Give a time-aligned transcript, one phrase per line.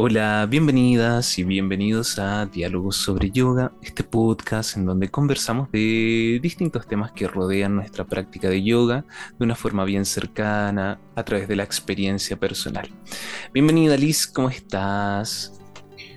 [0.00, 6.86] Hola, bienvenidas y bienvenidos a Diálogos sobre Yoga, este podcast en donde conversamos de distintos
[6.86, 9.04] temas que rodean nuestra práctica de yoga
[9.36, 12.88] de una forma bien cercana a través de la experiencia personal.
[13.52, 15.60] Bienvenida Liz, ¿cómo estás?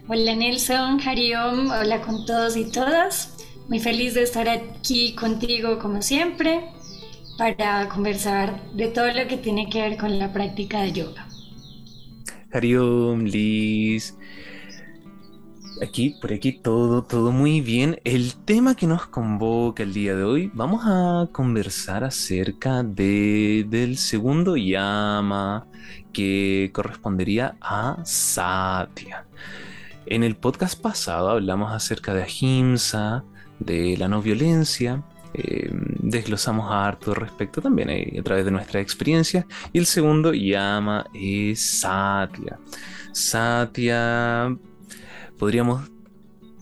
[0.08, 3.36] Hola Nelson, Hariom, hola con todos y todas.
[3.68, 6.70] Muy feliz de estar aquí contigo como siempre
[7.36, 11.31] para conversar de todo lo que tiene que ver con la práctica de yoga.
[12.54, 14.18] Hariom, Liz.
[15.82, 18.00] Aquí, por aquí, todo, todo muy bien.
[18.04, 23.98] El tema que nos convoca el día de hoy, vamos a conversar acerca de, del
[23.98, 25.68] segundo yama
[26.14, 29.26] que correspondería a Satya.
[30.06, 33.24] En el podcast pasado hablamos acerca de Ahimsa,
[33.60, 39.46] de la no violencia, eh, desglosamos harto respecto también eh, a través de nuestra experiencia.
[39.72, 42.60] Y el segundo llama es Satya.
[43.12, 44.56] Satya,
[45.38, 45.91] podríamos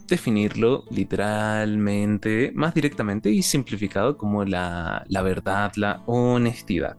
[0.10, 6.98] definirlo literalmente, más directamente y simplificado como la, la verdad, la honestidad.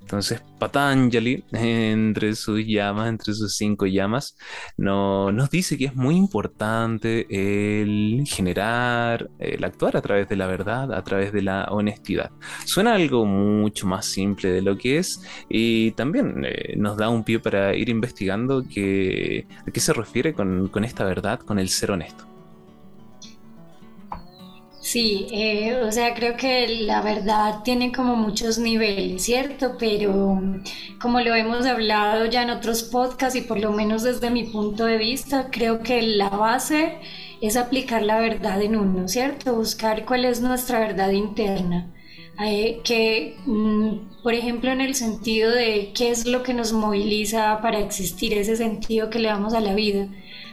[0.00, 4.36] Entonces Patanjali, entre sus llamas, entre sus cinco llamas,
[4.76, 10.46] no, nos dice que es muy importante el generar, el actuar a través de la
[10.46, 12.30] verdad, a través de la honestidad.
[12.64, 17.24] Suena algo mucho más simple de lo que es y también eh, nos da un
[17.24, 21.68] pie para ir investigando que, a qué se refiere con, con esta verdad, con el
[21.68, 22.29] ser honesto.
[24.92, 29.76] Sí, eh, o sea, creo que la verdad tiene como muchos niveles, ¿cierto?
[29.78, 30.40] Pero
[31.00, 34.86] como lo hemos hablado ya en otros podcasts y por lo menos desde mi punto
[34.86, 36.98] de vista, creo que la base
[37.40, 39.54] es aplicar la verdad en uno, ¿cierto?
[39.54, 41.92] Buscar cuál es nuestra verdad interna.
[42.44, 47.60] Eh, que, mm, por ejemplo, en el sentido de qué es lo que nos moviliza
[47.62, 50.08] para existir, ese sentido que le damos a la vida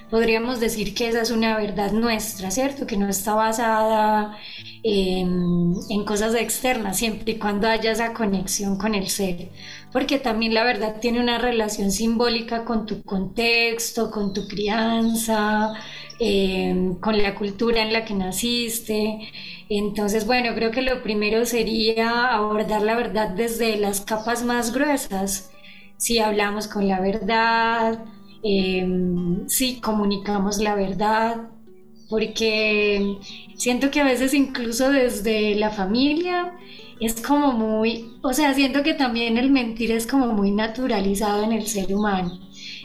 [0.09, 2.87] podríamos decir que esa es una verdad nuestra, ¿cierto?
[2.87, 4.37] Que no está basada
[4.83, 5.73] en,
[6.05, 9.49] cosas externas, siempre y cuando haya esa conexión con el ser.
[9.91, 15.73] Porque también la verdad tiene una relación simbólica con tu contexto, con tu crianza,
[16.19, 19.19] em, con la cultura en la que naciste.
[19.69, 25.51] Entonces, bueno, creo que lo primero sería abordar la verdad desde las capas más gruesas.
[25.97, 28.05] Si hablamos con la verdad,
[28.43, 31.49] Em, sí comunicamos la verdad,
[32.09, 33.17] porque
[33.55, 36.53] siento que a veces incluso desde la familia
[36.99, 41.51] es como muy, o sea, siento que también el mentir es como muy naturalizado en
[41.51, 42.39] el ser humano.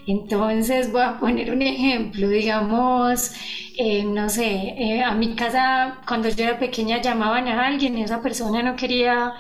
[0.06, 3.32] Entonces voy a poner un ejemplo, digamos,
[3.78, 8.02] eh, no sé, eh, a mi casa cuando yo era pequeña llamaban a alguien y
[8.02, 9.32] esa persona no quería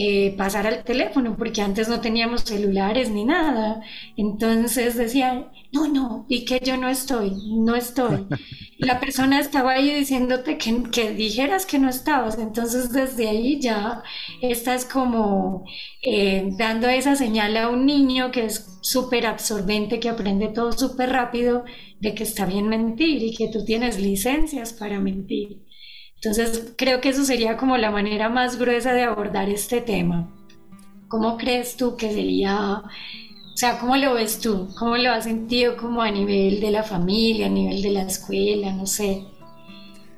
[0.00, 3.80] eh, pasar al teléfono, porque antes no teníamos celulares ni nada.
[4.16, 8.26] Entonces decían, no, no, y que yo no estoy, no estoy.
[8.78, 12.38] La persona estaba ahí diciéndote que, que dijeras que no estabas.
[12.38, 14.04] Entonces desde ahí ya
[14.40, 15.64] estás como
[16.02, 21.10] eh, dando esa señal a un niño que es súper absorbente, que aprende todo súper
[21.10, 21.64] rápido,
[21.98, 25.67] de que está bien mentir y que tú tienes licencias para mentir.
[26.20, 30.28] Entonces, creo que eso sería como la manera más gruesa de abordar este tema.
[31.06, 34.68] ¿Cómo crees tú que sería, o sea, cómo lo ves tú?
[34.78, 38.72] ¿Cómo lo has sentido como a nivel de la familia, a nivel de la escuela,
[38.72, 39.24] no sé?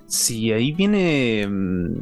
[0.06, 1.94] Sí, ahí viene mm,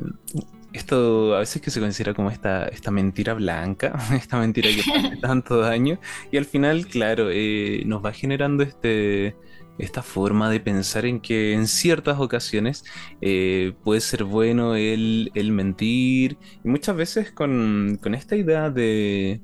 [0.72, 5.16] esto a veces que se considera como esta, esta mentira blanca, esta mentira que hace
[5.16, 5.98] tanto daño,
[6.30, 9.34] y al final, claro, eh, nos va generando este,
[9.78, 12.84] esta forma de pensar en que en ciertas ocasiones
[13.20, 19.40] eh, puede ser bueno el, mentir, y muchas veces con, esta idea de,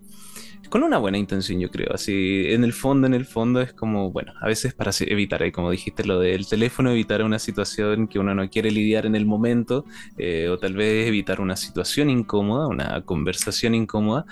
[0.69, 1.93] con una buena intención, yo creo.
[1.95, 5.53] Así, en el fondo, en el fondo es como, bueno, a veces para evitar, eh,
[5.53, 9.27] como dijiste, lo del teléfono, evitar una situación que uno no quiere lidiar en el
[9.27, 9.85] momento,
[10.19, 14.27] eh, o tal vez evitar una situación incómoda, una conversación incómoda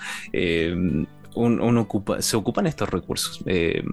[1.35, 3.43] uno ocupa, se ocupan estos recursos.
[3.53, 3.83] Eh,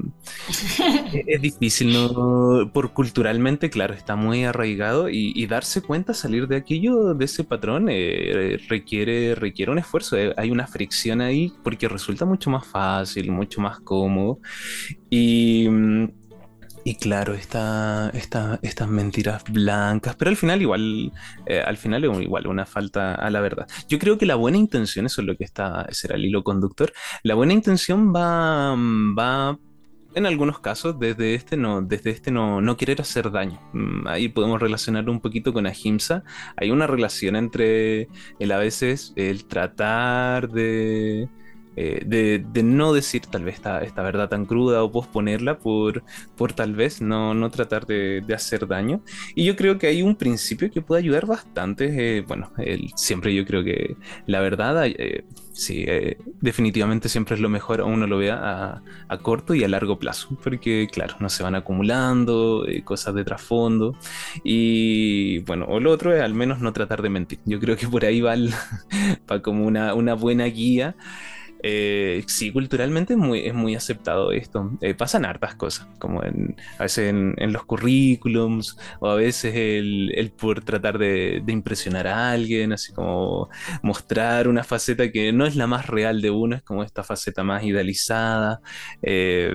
[1.27, 2.71] es difícil, ¿no?
[2.73, 7.89] Por culturalmente, claro, está muy arraigado y, darse cuenta, salir de aquello, de ese patrón,
[7.91, 10.17] eh, requiere, requiere un esfuerzo.
[10.17, 14.39] Eh, hay una fricción ahí porque resulta mucho más fácil, mucho más cómodo.
[15.11, 16.09] Y mm,
[16.85, 21.13] y claro, esta, estas mentiras blancas, pero al final igual,
[21.47, 23.69] eh, al final es igual una falta a la verdad.
[23.89, 26.93] Yo creo que la buena intención, eso es lo que está, será el hilo conductor,
[27.23, 29.59] la buena intención va, va
[30.15, 33.61] en algunos casos, desde este no, desde este no, no querer hacer daño.
[33.73, 36.25] Mm, ahí podemos relacionarlo un poquito con Ahimsa.
[36.57, 41.29] Hay una relación entre el a veces el tratar de
[41.83, 46.05] eh, de, no decir tal vez esta, esta, verdad tan cruda o posponerla por,
[46.37, 49.03] por tal vez no, no tratar de, hacer daño.
[49.35, 52.19] Y yo creo que hay un principio que puede ayudar bastante.
[52.19, 52.53] Eh, bueno,
[52.97, 53.97] siempre yo creo que
[54.27, 55.87] la verdad, eh, sí,
[56.43, 60.87] definitivamente siempre es lo mejor uno lo vea a, corto y a largo plazo, porque
[60.93, 63.97] claro, no se van acumulando cosas de trasfondo.
[64.45, 67.39] Y bueno, o lo otro es al menos no tratar de mentir.
[67.47, 68.35] Yo creo que por ahí va,
[69.31, 70.95] va como una, una buena guía.
[71.63, 74.71] Eh, sí, culturalmente es muy, aceptado esto.
[74.81, 80.33] Eh, pasan hartas cosas, como en, a veces en, los currículums, o a veces el,
[80.39, 83.49] por tratar de, impresionar a alguien, así como
[83.83, 87.45] mostrar una faceta que no es la más real de uno, es como esta faceta
[87.45, 88.61] más idealizada.
[89.03, 89.53] Eh,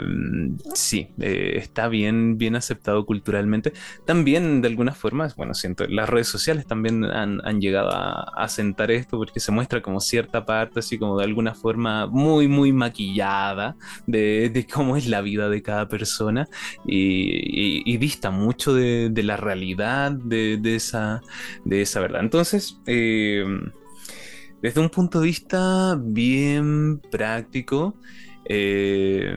[0.73, 3.73] sí, está bien, bien aceptado culturalmente.
[4.05, 8.47] También, de algunas formas, bueno, siento, las redes sociales también han, han llegado a, a
[8.49, 12.71] sentar esto porque se muestra como cierta parte, así como de alguna forma muy, muy
[12.73, 13.75] maquillada
[14.07, 16.47] de, cómo es la vida de cada persona
[16.85, 21.21] y, dista mucho de, la realidad de, esa,
[21.63, 22.21] de esa verdad.
[22.21, 23.45] Entonces, eh,
[24.61, 27.95] desde un punto de vista bien práctico,
[28.45, 29.35] eh,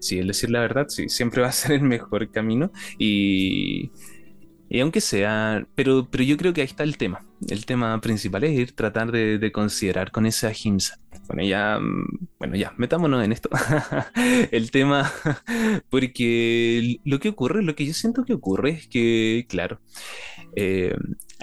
[0.00, 3.90] sí, el decir la verdad, sí, siempre va a ser el mejor camino y,
[4.68, 7.24] y aunque sea, pero, pero yo creo que ahí está el tema.
[7.48, 10.98] El tema principal es ir tratar de, considerar con esa ahimsa.
[11.26, 13.48] Bueno, ya, mm, bueno, ya, metámonos en esto.
[14.50, 15.10] el tema,
[15.90, 19.80] porque lo que ocurre, lo que yo siento que ocurre es que, claro,
[20.56, 20.94] eh,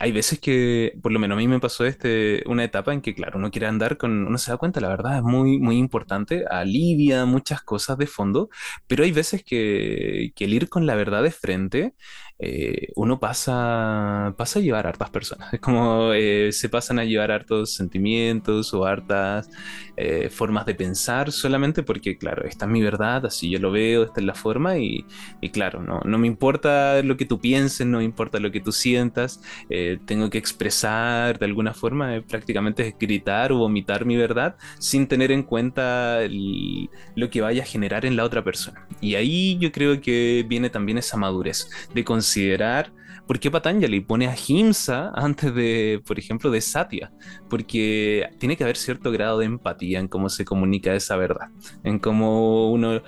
[0.02, 3.14] hay veces que, por lo menos a mí me pasó este, una etapa en que,
[3.14, 6.44] claro, uno quiere andar con, uno se da cuenta, la verdad es muy, muy importante,
[6.50, 8.50] alivia muchas cosas de fondo,
[8.88, 11.94] pero hay veces que, que el ir con la verdad de frente,
[12.40, 15.54] eh, uno pasa, pasa a llevar hartas personas.
[15.54, 19.48] Es como eh, se pasan a llevar hartos sentimientos o hartas
[19.96, 24.04] eh, formas de pensar solamente porque, claro, esta es mi verdad, así yo lo veo,
[24.04, 25.06] esta es la forma y,
[25.42, 28.62] y claro, no, no me importa lo que tú pienses, no me importa lo que
[28.62, 29.42] tú sientas,
[29.98, 35.44] tengo que expresar de alguna forma, prácticamente gritar o vomitar mi verdad sin tener en
[35.44, 36.20] cuenta
[37.16, 38.88] lo que vaya a generar en la otra persona.
[39.00, 42.92] Y ahí yo creo que viene también esa madurez de considerar
[43.28, 47.12] por qué Patanjali pone a Himsa antes de, por ejemplo, de Satya,
[47.50, 51.48] porque tiene que haber cierto grado de empatía en cómo se comunica esa verdad,
[51.84, 53.02] en cómo uno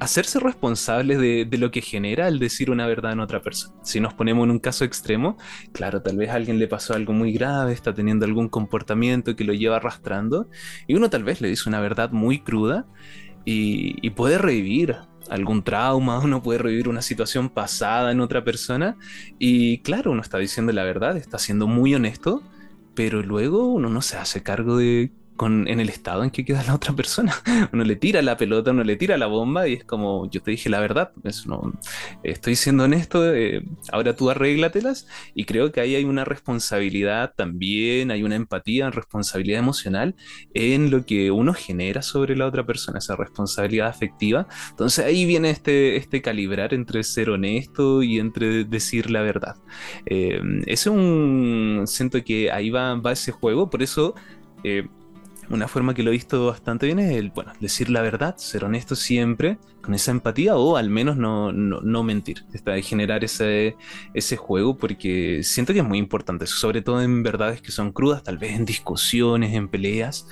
[0.00, 3.74] hacerse responsable de, de, lo que genera al decir una verdad en otra persona.
[3.82, 5.36] Si nos ponemos en un caso extremo,
[5.72, 9.44] claro, tal vez a alguien le pasó algo muy grave, está teniendo algún comportamiento que
[9.44, 10.48] lo lleva arrastrando,
[10.86, 12.86] y uno tal vez le dice una verdad muy cruda
[13.44, 14.96] y, y puede revivir
[15.30, 18.96] algún trauma, uno puede revivir una situación pasada en otra persona
[19.38, 22.42] y claro, uno está diciendo la verdad, está siendo muy honesto,
[22.94, 25.12] pero luego uno no se hace cargo de
[25.46, 27.34] en el estado en que queda la otra persona.
[27.72, 30.50] Uno le tira la pelota, uno le tira la bomba y es como, yo te
[30.50, 31.12] dije la verdad,
[32.22, 33.62] estoy siendo honesto, eh,
[33.92, 39.60] ahora tú arréglatelas y creo que ahí hay una responsabilidad también, hay una empatía, responsabilidad
[39.60, 40.16] emocional
[40.54, 44.48] en lo que uno genera sobre la otra persona, esa responsabilidad afectiva.
[44.70, 49.56] Entonces ahí viene este, este calibrar entre ser honesto y entre decir la verdad.
[50.06, 54.14] Eh, es un, siento que ahí va, va ese juego, por eso...
[54.64, 54.88] Eh,
[55.50, 58.64] una forma que lo he visto bastante bien es el, bueno, decir la verdad, ser
[58.64, 63.74] honesto siempre, con esa empatía, o al menos no, no, mentir, de generar ese,
[64.12, 68.22] ese juego, porque siento que es muy importante, sobre todo en verdades que son crudas,
[68.22, 70.28] tal vez en discusiones, en peleas,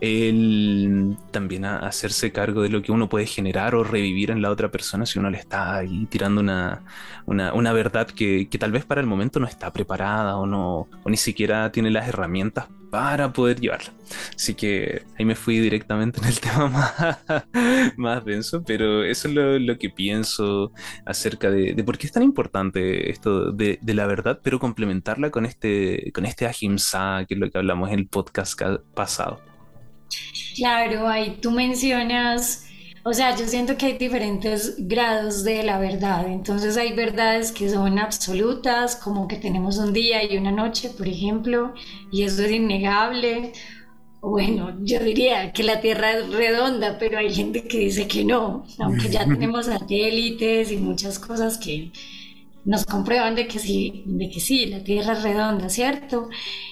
[0.00, 4.70] el también hacerse cargo de lo que uno puede generar o revivir en la otra
[4.70, 6.82] persona si uno le está ahí tirando una,
[7.26, 11.10] una, verdad que, que, tal vez para el momento no está preparada o, no, o
[11.10, 13.90] ni siquiera tiene las herramientas para poder llevarla.
[14.36, 17.44] Así que ahí me fui directamente en el tema más,
[17.96, 20.72] más denso, pero eso es lo, que pienso
[21.04, 26.12] acerca de, por qué es tan importante esto de, la verdad, pero complementarla con este,
[26.12, 28.60] con este ahimsa, que es lo que hablamos en el podcast
[28.94, 29.40] pasado.
[30.56, 32.64] Claro, ahí tú mencionas
[33.06, 36.26] o sea, yo siento que hay diferentes grados de la verdad.
[36.26, 41.06] Entonces hay verdades que son absolutas, como que tenemos un día y una noche, por
[41.06, 41.74] ejemplo,
[42.10, 43.52] y eso es innegable.
[44.26, 48.64] Bueno, yo diría que la Tierra es redonda, pero hay gente que dice que no,
[48.78, 51.92] aunque ya tenemos satélites y muchas cosas que
[52.64, 56.30] nos comprueban de que sí, de que sí, la Tierra es redonda, ¿cierto?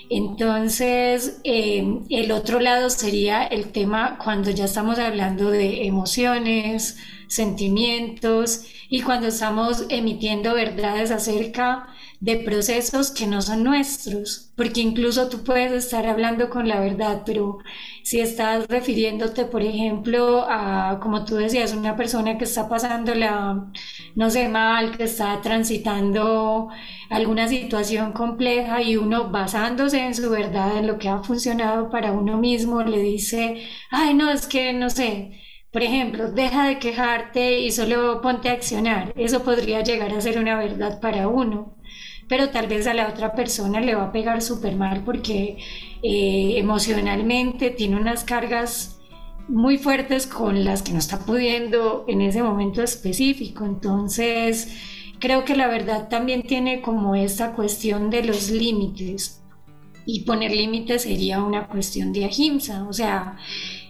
[0.09, 6.97] Entonces, eh, el otro lado sería el tema cuando ya estamos hablando de emociones,
[7.29, 11.87] sentimientos y cuando estamos emitiendo verdades acerca
[12.23, 17.23] de procesos que no son nuestros, porque incluso tú puedes estar hablando con la verdad,
[17.27, 17.59] pero
[18.05, 23.73] si estás refiriéndote, por ejemplo, a, como tú decías, una persona que está pasándola,
[24.15, 26.69] no sé, mal, que está transitando
[27.11, 32.13] alguna situación compleja y uno basándose en su verdad, en lo que ha funcionado para
[32.13, 35.41] uno mismo, le dice, ay, no, es que, no sé,
[35.73, 39.13] por ejemplo, deja de quejarte y solo ponte a accionar.
[39.17, 41.82] Eso podría llegar a ser una verdad para uno
[42.33, 45.59] pero tal vez a la otra persona le va a pegar súper mal porque
[46.03, 48.99] eh, emocionalmente tiene unas cargas
[49.49, 53.67] muy fuertes con las que no está pudiendo en ese momento específico.
[53.67, 54.79] Entonces,
[55.19, 59.43] creo que la verdad también tiene como esta cuestión de los límites.
[60.07, 63.37] Y poner límites sería una cuestión de ahimsa, o sea,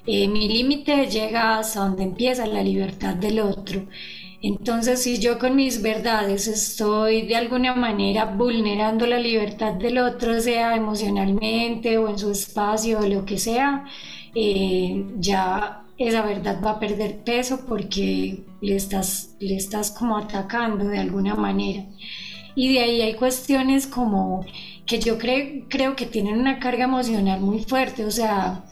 [0.04, 3.86] eh, mi límite llega hasta donde empieza la libertad del otro.
[4.42, 10.40] Entonces, si yo con mis verdades estoy de alguna manera vulnerando la libertad del otro,
[10.40, 13.84] sea emocionalmente o en su espacio o lo que sea,
[14.34, 20.86] eh, ya esa verdad va a perder peso porque le estás, le estás como atacando
[20.86, 21.84] de alguna manera.
[22.56, 24.44] Y de ahí hay cuestiones como
[24.86, 28.64] que yo creo que tienen una carga emocional muy fuerte, o sea,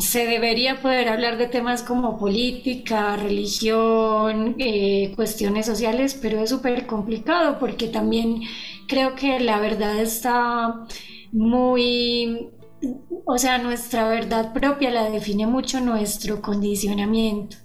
[0.00, 6.86] se debería poder hablar de temas como política, religión, eh, cuestiones sociales, pero es súper
[6.86, 8.42] complicado porque también
[8.86, 10.86] creo que la verdad está
[11.32, 12.50] muy,
[13.24, 17.56] o sea, nuestra verdad propia la define mucho nuestro condicionamiento,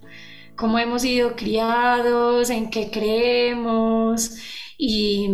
[0.55, 4.38] cómo hemos sido criados, en qué creemos.
[4.77, 5.30] Y,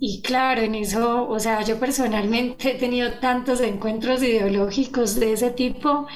[0.00, 5.50] y, claro, en eso, o sea, yo personalmente he tenido tantos encuentros ideológicos de ese
[5.50, 6.06] tipo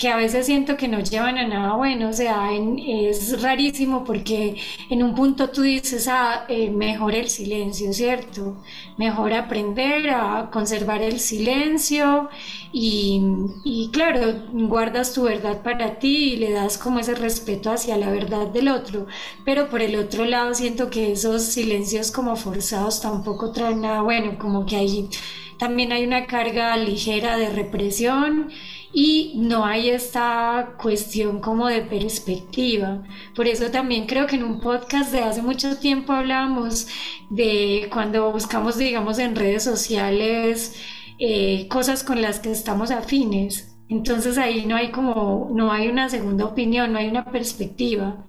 [0.00, 4.56] que a veces siento que no llevan a nada bueno, o sea, es rarísimo porque
[4.88, 8.56] en un punto tú dices, ah, eh, mejor el silencio, ¿cierto?
[8.96, 12.30] Mejor aprender a conservar el silencio
[12.72, 13.20] y,
[13.62, 14.20] y, claro,
[14.52, 18.68] guardas tu verdad para ti y le das como ese respeto hacia la verdad del
[18.68, 19.06] otro,
[19.44, 24.38] pero por el otro lado siento que esos silencios como forzados tampoco traen nada bueno,
[24.38, 25.10] como que ahí
[25.58, 28.50] también hay una carga ligera de represión
[28.92, 33.02] y no hay esta cuestión como de perspectiva.
[33.36, 36.88] Por eso también creo que en un podcast de hace mucho tiempo hablábamos
[37.30, 40.76] de cuando buscamos, digamos, en redes sociales
[41.18, 43.76] eh, cosas con las que estamos afines.
[43.88, 48.26] Entonces ahí no hay como, no hay una segunda opinión, no hay una perspectiva,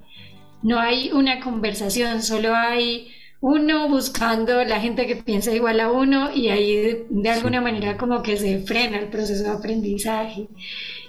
[0.62, 3.08] no hay una conversación, solo hay
[3.42, 8.22] uno buscando la gente que piensa igual a uno y ahí de, alguna manera como
[8.22, 10.48] que se frena el proceso de aprendizaje.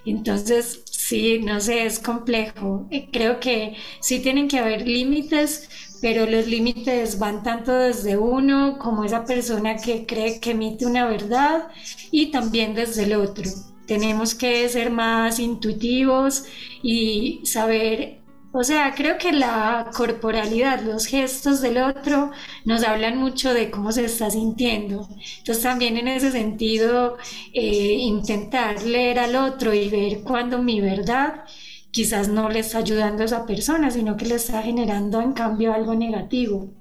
[0.06, 2.88] Entonces, sí, no sé, es complejo.
[2.90, 5.68] Eh, creo que sí tienen que haber límites,
[6.00, 11.06] pero los límites van tanto desde uno como esa persona que cree que emite una
[11.06, 11.68] verdad
[12.10, 13.44] y también desde el otro.
[13.86, 16.46] Tenemos que ser más intuitivos
[16.82, 18.21] y saber
[18.52, 22.30] o sea, creo que la corporalidad, los gestos del otro
[22.64, 25.08] nos hablan mucho de cómo se está sintiendo.
[25.38, 27.16] Entonces también en ese sentido,
[27.54, 31.44] eh, intentar leer al otro y ver cuando mi verdad
[31.90, 35.72] quizás no le está ayudando a esa persona, sino que le está generando en cambio
[35.72, 36.74] algo negativo.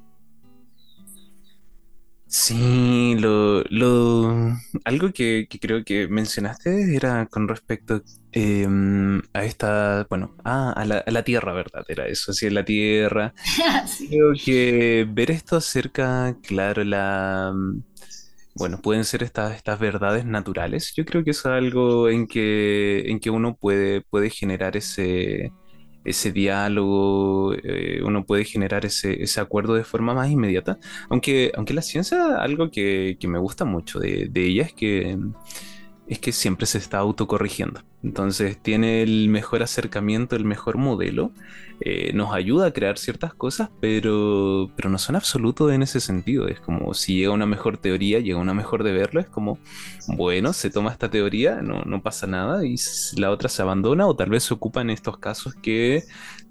[2.33, 10.37] Sí, lo, lo, algo que, creo que mencionaste era con respecto em, a esta, bueno,
[10.45, 11.83] ah, a, la, a, la, Tierra, ¿verdad?
[11.89, 13.33] Era eso, sí, la Tierra.
[14.09, 17.53] Creo que ver esto acerca, claro, la,
[18.55, 20.93] bueno, pueden ser estas, estas verdades naturales.
[20.95, 25.51] Yo creo que es algo en que, en que uno puede, puede generar ese
[26.03, 30.79] ese diálogo, eh, uno puede generar ese, ese, acuerdo de forma más inmediata.
[31.09, 35.17] Aunque, aunque la ciencia, algo que, que me gusta mucho de, de, ella es que,
[36.07, 37.83] es que siempre se está autocorrigiendo.
[38.03, 41.31] Entonces tiene el mejor acercamiento, el mejor modelo,
[41.83, 46.47] eh, nos ayuda a crear ciertas cosas, pero, pero no son absolutos en ese sentido.
[46.47, 49.57] Es como si llega una mejor teoría, llega una mejor de verlo, es como,
[50.07, 52.75] bueno, se toma esta teoría, no, no pasa nada y
[53.17, 56.03] la otra se abandona o tal vez se ocupa en estos casos que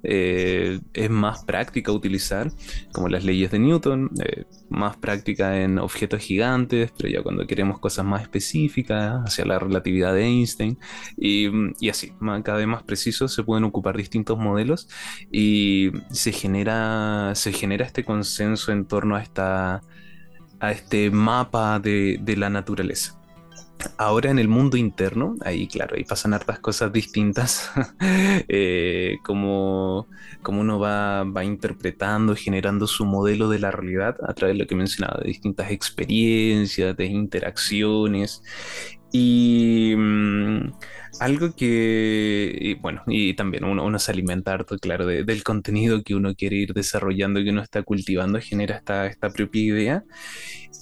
[0.02, 2.50] eh, es más práctica utilizar,
[2.92, 7.78] como las leyes de Newton, eh, más práctica en objetos gigantes, pero ya cuando queremos
[7.78, 10.78] cosas más específicas, hacia la relatividad de Einstein.
[11.16, 12.12] Y así,
[12.44, 14.88] cada vez más preciso, se pueden ocupar distintos modelos
[15.30, 19.82] y se genera, se genera este consenso en torno a, esta,
[20.60, 23.16] a este mapa de, la naturaleza.
[23.96, 27.70] Ahora en el mundo interno, ahí claro, ahí pasan hartas cosas distintas,
[28.48, 30.06] eh, como,
[30.42, 34.66] como, uno va, va, interpretando, generando su modelo de la realidad a través de lo
[34.66, 38.42] que mencionaba, de distintas experiencias, de interacciones.
[39.12, 40.72] Y mm,
[41.18, 46.34] algo que, bueno, y también uno, uno se alimenta harto, claro, del contenido que uno
[46.34, 50.04] quiere ir desarrollando, que uno está cultivando, genera esta, esta propia idea.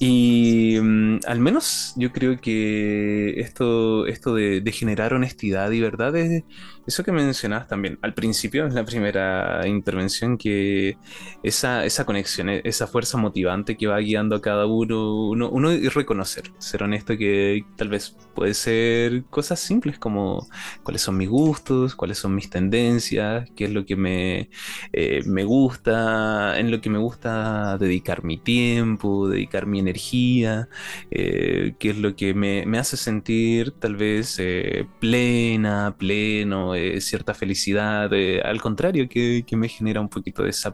[0.01, 6.45] Y mm, al menos yo creo que esto, esto de, generar honestidad y verdad es
[6.87, 10.97] eso que mencionabas también al principio, en la primera intervención, que
[11.43, 15.89] esa, esa conexión, esa fuerza motivante que va guiando a cada uno, uno, uno y
[15.89, 20.18] reconocer, ser honesto que tal vez puede ser cosas simples como
[20.83, 24.51] cuáles son mis gustos, cuáles son mis tendencias, qué es lo que me,
[24.93, 30.69] eh, me gusta, en lo que me gusta dedicar mi tiempo, dedicar mi energía,
[31.11, 37.35] eh, qué es lo que me, hace sentir tal vez eh, plena, pleno, eh, cierta
[37.35, 38.11] felicidad,
[38.45, 40.71] al contrario, que, me genera un poquito de ese,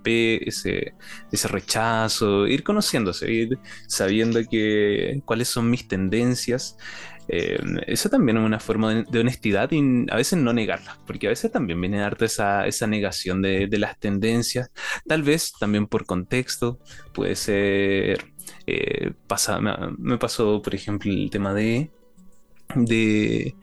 [0.46, 0.94] ese,
[1.32, 6.76] ese rechazo, ir conociéndose, ir sabiendo que, cuáles son mis tendencias.
[7.28, 11.50] Eso también es una forma de, honestidad y a veces no negarla, porque a veces
[11.50, 14.70] también viene a darte esa, esa negación de, de, las tendencias,
[15.06, 16.78] tal vez también por contexto,
[17.12, 18.34] puede ser
[18.66, 21.90] eh, pasa, me, pasó, por ejemplo, el tema de,
[22.74, 23.54] de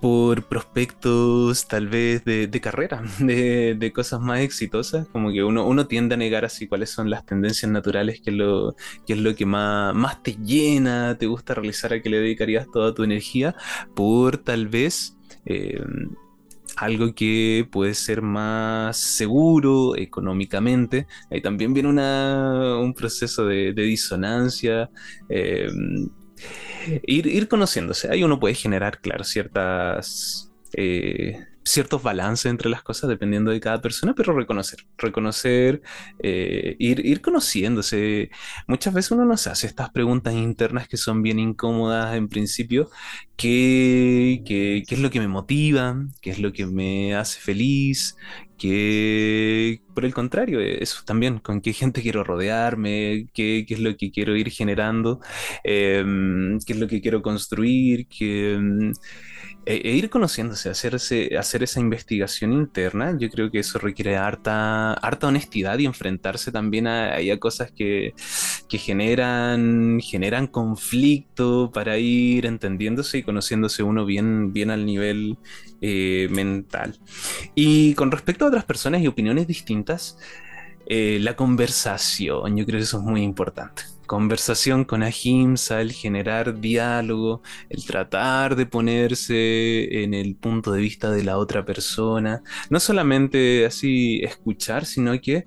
[0.00, 6.14] por prospectos tal vez de, carrera, de, cosas más exitosas, como que uno, uno tiende
[6.14, 8.76] a negar así cuáles son las tendencias naturales, que es lo,
[9.06, 12.66] que, es lo que más, más te llena, te gusta realizar, a que le dedicarías
[12.72, 13.54] toda tu energía,
[13.94, 15.80] por tal vez eh,
[16.76, 21.06] algo que puede ser más seguro económicamente.
[21.30, 24.90] Ahí también viene un proceso de, disonancia.
[25.28, 25.68] Eh,
[27.04, 28.10] ir, conociéndose.
[28.10, 30.52] Ahí uno puede generar, claro, ciertas...
[30.72, 35.82] Eh, ciertos balances entre las cosas dependiendo de cada persona, pero reconocer, reconocer,
[36.20, 38.30] eh, ir, ir conociéndose.
[38.68, 42.88] Muchas veces uno no se hace estas preguntas internas que son bien incómodas en principio,
[43.36, 45.96] ¿qué, qué, qué es lo que me motiva?
[46.20, 48.16] ¿Qué es lo que me hace feliz?
[48.56, 53.96] Que por el contrario, eso también, con qué gente quiero rodearme, qué, qué es lo
[53.96, 55.20] que quiero ir generando,
[55.64, 58.92] em, qué es lo que quiero construir, que,
[59.64, 64.92] e, e, ir conociéndose, hacerse, hacer esa investigación interna, yo creo que eso requiere harta,
[64.94, 68.14] harta honestidad y enfrentarse también a, a cosas que,
[68.68, 75.38] que, generan, generan conflicto para ir entendiéndose y conociéndose uno bien, bien al nivel
[75.80, 76.98] eh, mental.
[77.54, 80.18] Y con respecto a otras personas y opiniones distintas,
[80.86, 86.60] eh, la conversación, yo creo que eso es muy importante conversación con ahimsa, el generar
[86.60, 92.80] diálogo, el tratar de ponerse en el punto de vista de la otra persona, no
[92.80, 95.46] solamente así escuchar, sino que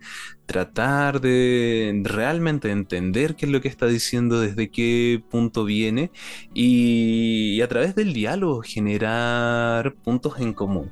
[0.50, 6.12] tratar de realmente entender qué es lo que está diciendo, desde qué punto viene
[6.56, 10.92] y, a través del diálogo generar puntos en común.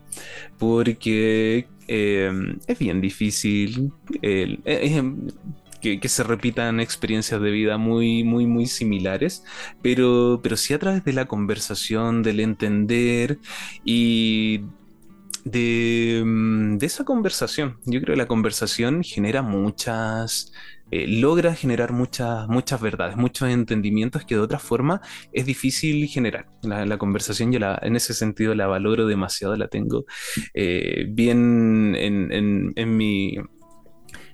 [0.60, 2.32] Porque eh,
[2.68, 3.92] es bien difícil.
[4.22, 4.60] Eh,
[5.82, 9.44] que, se repitan experiencias de vida muy, muy, muy similares,
[9.82, 13.40] pero, pero sí a través de la conversación, del entender
[13.84, 14.62] y
[15.44, 17.78] de, mm, de esa conversación.
[17.86, 20.52] Yo creo que la conversación genera muchas,
[20.92, 25.02] eh, logra generar muchas, muchas verdades, muchos entendimientos que de otra forma
[25.34, 26.48] es difícil generar.
[26.62, 30.06] La, conversación yo la, en ese sentido la valoro demasiado, la tengo
[30.54, 33.36] eh, bien en, en, en, mi,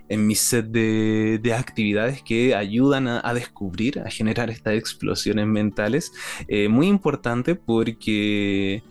[0.09, 6.11] en mi set de, actividades que ayudan a, descubrir, a generar estas explosiones mentales.
[6.47, 8.83] Eh, muy importante porque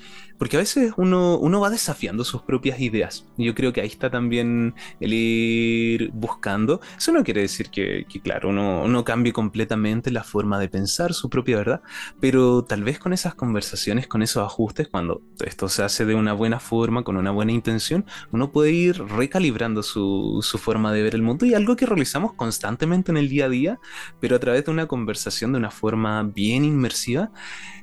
[0.43, 3.29] porque a veces uno, uno va desafiando sus propias ideas.
[3.39, 6.81] Yo creo que ahí está también el ir buscando.
[6.99, 11.31] Eso no quiere decir que, claro, uno, uno cambie completamente la forma de pensar su
[11.31, 11.83] propia verdad,
[12.19, 16.33] pero tal vez con esas conversaciones, con esos ajustes, cuando esto se hace de una
[16.33, 21.15] buena forma, con una buena intención, uno puede ir recalibrando su, su forma de ver
[21.15, 23.79] el mundo y algo que realizamos constantemente en el día a día,
[24.19, 27.31] pero a través de una conversación de una forma bien inmersiva,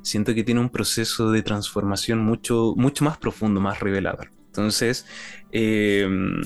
[0.01, 4.31] siento que tiene un proceso de transformación mucho, mucho más profundo, más revelador.
[4.47, 5.05] Entonces,
[5.51, 6.41] em,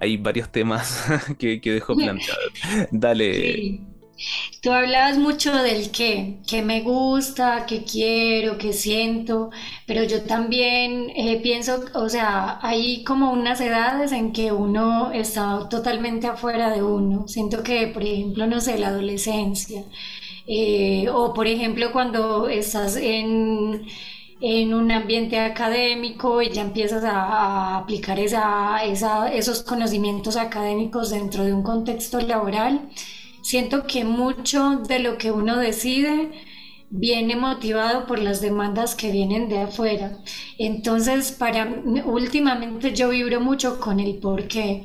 [0.00, 1.04] hay varios temas
[1.38, 2.52] que, que dejo planteados.
[2.90, 3.86] Dale.
[4.62, 9.50] Tú hablabas mucho del qué, qué me gusta, qué quiero, qué siento,
[9.86, 15.68] pero yo también eh, pienso, o sea, hay como unas edades en que uno está
[15.68, 17.28] totalmente afuera de uno.
[17.28, 19.84] Siento que, por ejemplo, no sé, la adolescencia
[20.48, 23.86] Eh, o por ejemplo cuando estás en,
[24.40, 31.52] en un ambiente académico y ya empiezas a, aplicar esa, esos conocimientos académicos dentro de
[31.54, 32.90] un contexto laboral,
[33.42, 36.30] siento que mucho de lo que uno decide
[36.90, 40.18] viene motivado por las demandas que vienen de afuera.
[40.58, 41.68] Entonces, para
[42.04, 44.84] últimamente yo vibro mucho con el por qué.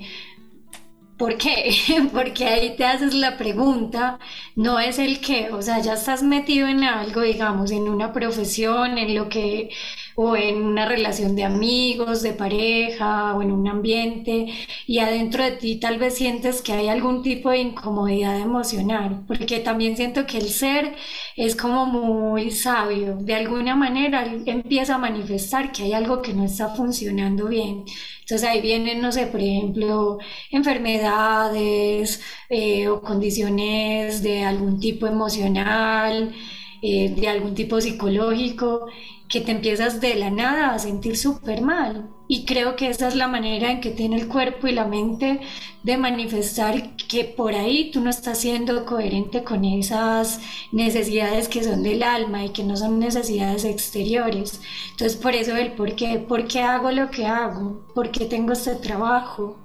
[1.21, 1.71] ¿Por qué?
[2.13, 4.17] Porque ahí te haces la pregunta,
[4.55, 8.97] no es el qué, o sea, ya estás metido en algo, digamos, en una profesión,
[8.97, 9.69] en lo que
[10.15, 14.47] o en una relación de amigos, de pareja o en un ambiente
[14.87, 19.59] y adentro de ti tal vez sientes que hay algún tipo de incomodidad emocional, porque
[19.59, 20.95] también siento que el ser
[21.35, 26.43] es como muy sabio, de alguna manera empieza a manifestar que hay algo que no
[26.43, 27.83] está funcionando bien.
[28.21, 30.17] Entonces ahí vienen, no sé, por ejemplo,
[30.51, 36.33] enfermedades eh, o condiciones de algún tipo emocional,
[36.81, 38.87] eh, de algún tipo psicológico
[39.31, 42.09] que te empiezas de la nada a sentir súper mal.
[42.27, 45.39] Y creo que esa es la manera en que tiene el cuerpo y la mente
[45.83, 50.41] de manifestar que por ahí tú no estás siendo coherente con esas
[50.73, 54.61] necesidades que son del alma y que no son necesidades exteriores.
[54.91, 58.51] Entonces por eso el por qué, por qué hago lo que hago, por qué tengo
[58.51, 59.57] este trabajo,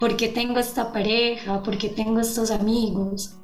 [0.00, 3.36] por qué tengo esta pareja, por qué tengo estos amigos.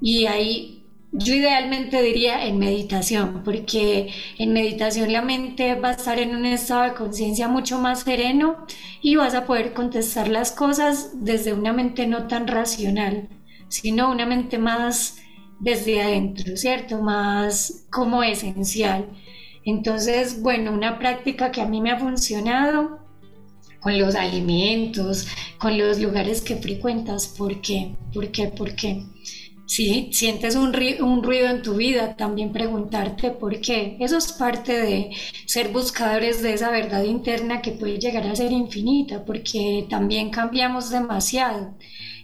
[0.00, 0.81] Y ahí
[1.12, 6.46] yo idealmente diría en meditación, porque en meditación la mente va a estar en un
[6.46, 8.66] estado de conciencia mucho más sereno
[9.02, 13.28] y vas a poder contestar las cosas desde una mente no tan racional,
[13.68, 15.18] sino una mente más
[15.60, 17.02] desde adentro, ¿cierto?
[17.02, 19.06] Más como esencial.
[19.66, 23.00] Entonces, bueno, una práctica que a mí me ha funcionado
[23.80, 27.26] con los alimentos, con los lugares que frecuentas.
[27.26, 27.94] ¿Por qué?
[28.14, 28.48] ¿Por qué?
[28.48, 29.04] ¿Por qué?
[29.66, 33.96] Si sientes un, un, ruido en tu vida, también preguntarte por qué.
[34.00, 35.10] Eso es parte de
[35.46, 40.90] ser buscadores de esa verdad interna que puede llegar a ser infinita, porque también cambiamos
[40.90, 41.74] demasiado.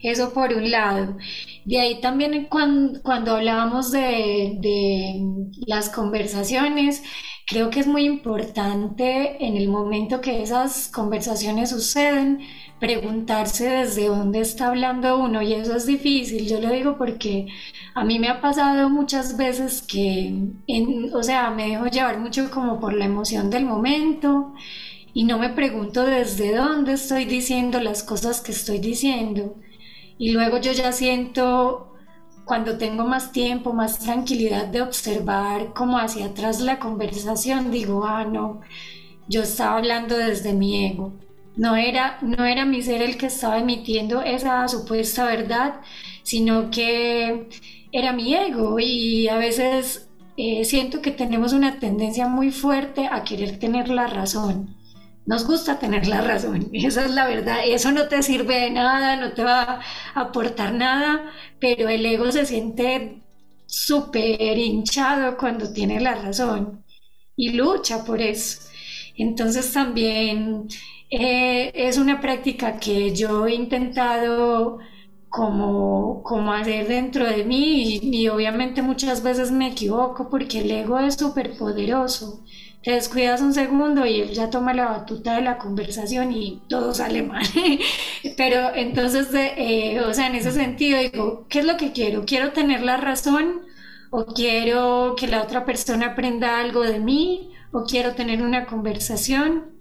[0.02, 1.16] Eso por un lado.
[1.64, 5.20] De ahí también cuando, cuando hablábamos de, de
[5.66, 7.02] las conversaciones,
[7.46, 12.40] creo que es muy importante en el momento que esas conversaciones suceden,
[12.78, 17.46] preguntarse desde dónde está hablando uno y eso es difícil, yo lo digo porque
[17.94, 20.32] a mí me ha pasado muchas veces que,
[21.12, 24.52] o sea, me dejo llevar mucho como por la emoción del momento
[25.14, 29.56] y no me pregunto desde dónde estoy diciendo las cosas que estoy diciendo
[30.18, 31.94] y luego yo ya siento
[32.44, 38.24] cuando tengo más tiempo, más tranquilidad de observar como hacia atrás la conversación, digo, ah,
[38.24, 38.60] no,
[39.28, 41.12] yo estaba hablando desde mi ego
[41.58, 45.80] no era, no era mi ser el que estaba emitiendo esa supuesta verdad,
[46.22, 47.48] sino que
[47.92, 53.24] era mi ego y a veces eh, siento que tenemos una tendencia muy fuerte a
[53.24, 54.77] querer tener la razón.
[55.28, 57.58] Nos gusta tener la razón, esa es la verdad.
[57.64, 59.80] Eso no te sirve de nada, no te va
[60.14, 63.22] a aportar nada, pero el ego se siente
[63.66, 66.84] súper hinchado cuando tiene la razón
[67.36, 68.60] y lucha por eso.
[69.16, 70.68] Entonces también
[71.10, 74.78] eh, es una práctica que yo he intentado
[75.28, 80.98] como, como hacer dentro de mí y, obviamente muchas veces me equivoco porque el ego
[81.00, 82.44] es súper poderoso.
[82.82, 86.94] Te descuidas un segundo y él ya toma la batuta de la conversación y todo
[86.94, 87.44] sale mal.
[88.36, 92.24] Pero entonces, eh, o sea, en ese sentido digo, ¿qué es lo que quiero?
[92.24, 93.62] ¿Quiero tener la razón?
[94.10, 97.52] ¿O quiero que la otra persona aprenda algo de mí?
[97.72, 99.77] ¿O quiero tener una conversación?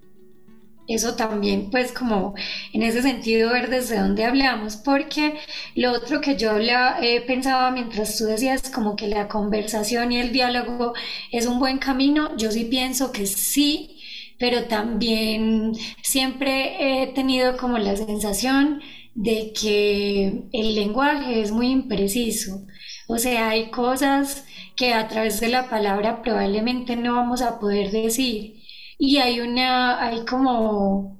[0.88, 2.34] Eso también, pues como
[2.72, 5.38] en ese sentido, ver desde dónde hablamos, porque
[5.74, 10.32] lo otro que yo he pensado mientras tú decías como que la conversación y el
[10.32, 10.94] diálogo
[11.30, 14.00] es un buen camino, yo sí pienso que sí,
[14.38, 18.80] pero también siempre he tenido como la sensación
[19.14, 22.66] de que el lenguaje es muy impreciso,
[23.08, 24.44] o sea, hay cosas
[24.76, 28.57] que a través de la palabra probablemente no vamos a poder decir
[28.98, 31.18] y hay una, hay como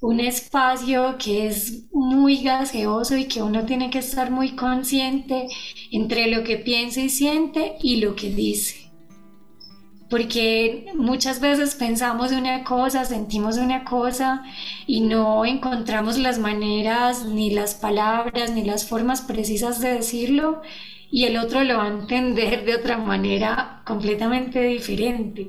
[0.00, 5.48] un espacio que es muy gaseoso y que uno tiene que estar muy consciente
[5.90, 8.86] entre lo que piensa y siente y lo que dice.
[10.08, 14.44] Porque muchas veces pensamos una cosa, sentimos una cosa
[14.86, 20.62] y no encontramos las maneras, ni las palabras, ni las formas precisas de decirlo
[21.10, 25.48] y el otro lo va a entender de otra manera completamente diferente.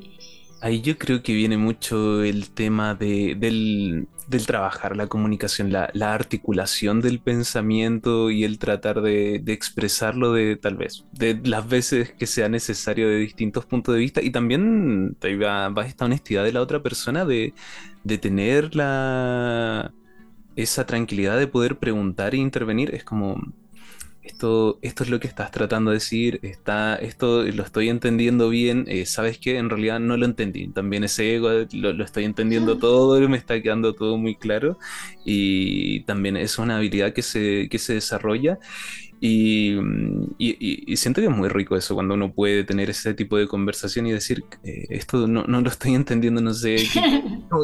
[0.59, 4.07] Ahí yo creo que viene mucho el tema de, del,
[4.45, 10.55] trabajar la comunicación, la, la, articulación del pensamiento y el tratar de, de, expresarlo de
[10.55, 15.15] tal vez, de las veces que sea necesario de distintos puntos de vista y también
[15.41, 17.53] va, va esta honestidad de la otra persona de,
[18.03, 19.93] de tener la,
[20.55, 22.93] esa tranquilidad de poder preguntar e intervenir.
[22.95, 23.41] Es como,
[24.27, 28.85] esto, esto es lo que estás tratando de decir, está, esto lo estoy entendiendo bien,
[28.87, 32.77] eh, sabes que en realidad no lo entendí, también ese ego lo, lo estoy entendiendo
[32.77, 34.77] todo, me está quedando todo muy claro.
[35.25, 38.59] Y también es una habilidad que se, que se desarrolla
[39.19, 43.37] Mm, y, y, siento que es muy rico eso, cuando uno puede tener ese tipo
[43.37, 46.77] de conversación y decir, eh, esto no, no, lo estoy entendiendo, no sé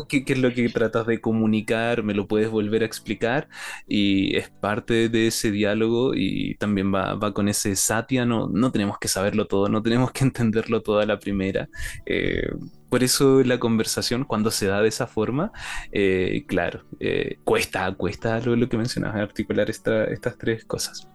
[0.09, 3.47] qué, qué, es lo que tratas de comunicar, me lo puedes volver a explicar
[3.87, 8.71] y es parte de ese diálogo y también va, va con ese satia, no, no
[8.71, 11.69] tenemos que saberlo todo, no tenemos que entenderlo todo a la primera.
[12.05, 12.49] Eh,
[12.89, 15.51] por eso la conversación, cuando se da de esa forma,
[15.91, 16.85] eh, claro,
[17.43, 21.07] cuesta, cuesta lo, lo que mencionas, articular esta, estas tres cosas.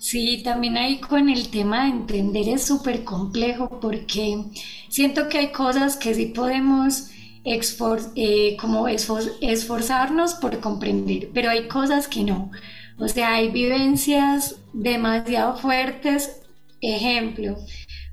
[0.00, 4.44] Sí, también ahí con el tema de entender es súper complejo porque
[4.88, 7.10] siento que hay cosas que sí podemos
[7.44, 12.50] eh, como esforzarnos por comprender, pero hay cosas que no.
[12.98, 16.40] O sea, hay vivencias demasiado fuertes.
[16.80, 17.56] Ejemplo,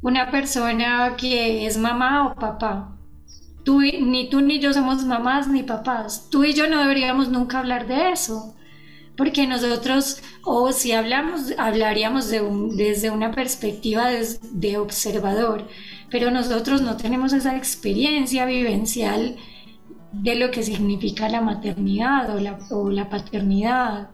[0.02, 2.98] una persona que es mamá o papá.
[3.64, 6.28] Tú, ni tú ni yo somos mamás ni papás.
[6.30, 8.57] Tú y yo no deberíamos nunca hablar de eso
[9.18, 12.42] porque nosotros, o si hablamos, hablaríamos de
[12.76, 14.10] desde una perspectiva
[14.54, 15.68] de, observador,
[16.12, 19.36] pero nosotros no tenemos esa experiencia vivencial
[20.14, 24.12] de lo que significa la maternidad o la, o la paternidad.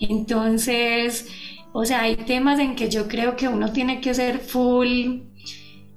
[0.00, 1.28] Entonces,
[1.72, 5.20] o sea, hay temas en que yo creo que uno tiene que ser full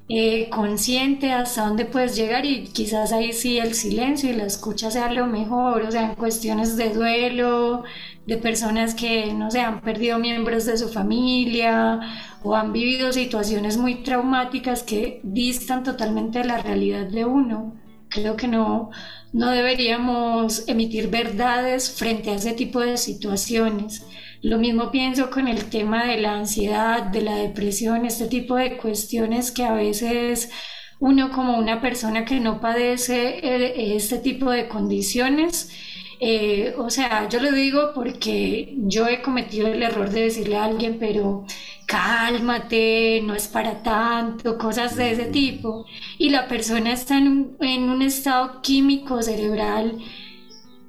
[0.09, 4.89] eh, consciente hasta dónde puedes llegar y quizás ahí sí el silencio y la escucha
[4.89, 7.83] sea lo mejor, o sea, en cuestiones de duelo,
[8.27, 11.99] de personas que, no sé, han perdido miembros de su familia
[12.43, 17.75] o han vivido situaciones muy traumáticas que distan totalmente de la realidad de uno.
[18.09, 18.91] Creo que no,
[19.31, 24.05] no deberíamos emitir verdades frente a ese tipo de situaciones.
[24.41, 28.77] Lo mismo pienso con el tema de la ansiedad, de la depresión, este tipo de
[28.77, 30.51] cuestiones que a veces
[30.99, 35.71] uno como una persona que no padece eh, este tipo de condiciones,
[36.19, 40.65] eh, o sea, yo lo digo porque yo he cometido el error de decirle a
[40.65, 41.45] alguien, pero
[41.85, 45.85] cálmate, no es para tanto, cosas de ese tipo.
[46.17, 49.99] Y la persona está en un, en un estado químico cerebral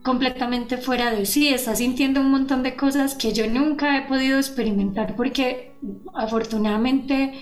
[0.03, 4.39] completamente fuera de sí, está sintiendo un montón de cosas que yo nunca he podido
[4.39, 5.73] experimentar porque
[6.15, 7.35] afortunadamente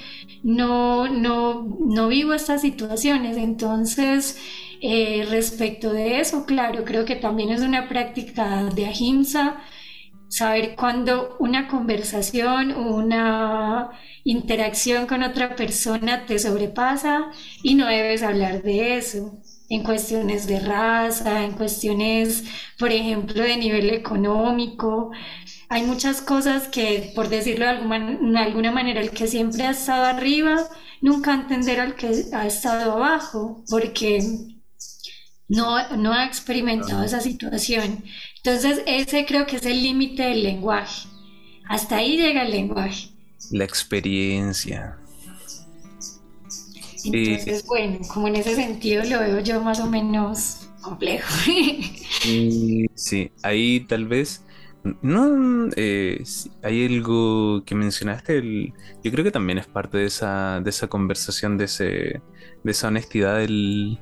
[0.42, 3.36] no, no, no vivo estas situaciones.
[3.36, 4.38] Entonces,
[4.80, 9.62] eh, respecto de eso, claro, creo que también es una práctica de ahimsa,
[10.28, 13.90] saber cuándo una conversación o una
[14.24, 17.30] interacción con otra persona te sobrepasa
[17.62, 22.44] y no debes hablar de eso en cuestiones de raza, en cuestiones,
[22.78, 25.10] por ejemplo, de nivel económico.
[25.68, 30.04] Hay muchas cosas que, por decirlo de alguna, alguna manera, el que siempre ha estado
[30.04, 30.68] arriba,
[31.00, 34.20] nunca entender al que ha estado abajo, porque
[35.48, 38.02] no, no ha experimentado esa situación.
[38.36, 41.08] Entonces, ese creo que es el límite del lenguaje.
[41.68, 43.10] Hasta ahí llega el lenguaje.
[43.50, 44.98] La experiencia.
[47.04, 51.28] Entonces, bueno, como en ese sentido lo veo yo más o menos complejo.
[52.94, 54.42] sí, ahí tal vez
[55.02, 56.22] no, eh,
[56.62, 60.86] hay algo que mencionaste, el, yo creo que también es parte de esa, de esa
[60.88, 61.84] conversación, de, ese,
[62.62, 63.98] de esa honestidad del,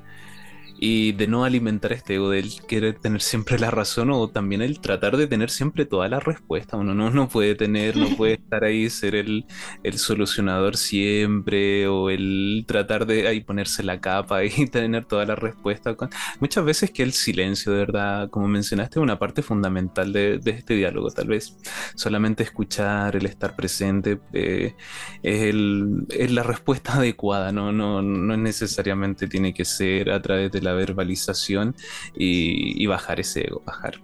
[0.87, 4.61] y de no alimentar este ego de él querer tener siempre la razón o también
[4.61, 6.77] el tratar de tener siempre toda la respuesta.
[6.77, 9.47] Uno no, no puede tener, no puede estar ahí, ser el,
[9.83, 15.35] el solucionador siempre o el tratar de ahí ponerse la capa y tener toda la
[15.35, 15.97] respuesta.
[16.38, 20.51] Muchas veces que el silencio, de verdad, como mencionaste, es una parte fundamental de, de
[20.51, 21.11] este diálogo.
[21.11, 21.57] Tal vez
[21.94, 24.75] solamente escuchar, el estar presente eh,
[25.23, 27.73] es, el, es la respuesta adecuada, ¿no?
[27.73, 31.75] No, no necesariamente tiene que ser a través de la verbalización
[32.15, 34.01] y, bajar ese ego, bajar.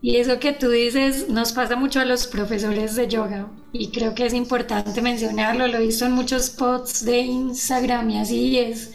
[0.00, 4.14] Y eso que tú dices nos pasa mucho a los profesores de yoga y creo
[4.14, 8.92] que es importante mencionarlo, lo he visto en muchos posts de Instagram y así es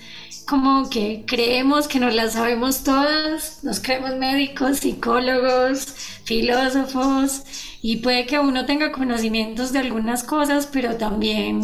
[0.49, 5.93] como que creemos que nos las sabemos todas, nos creemos médicos, psicólogos,
[6.23, 7.43] filósofos
[7.83, 11.61] y puede que uno tenga conocimientos de algunas cosas, pero también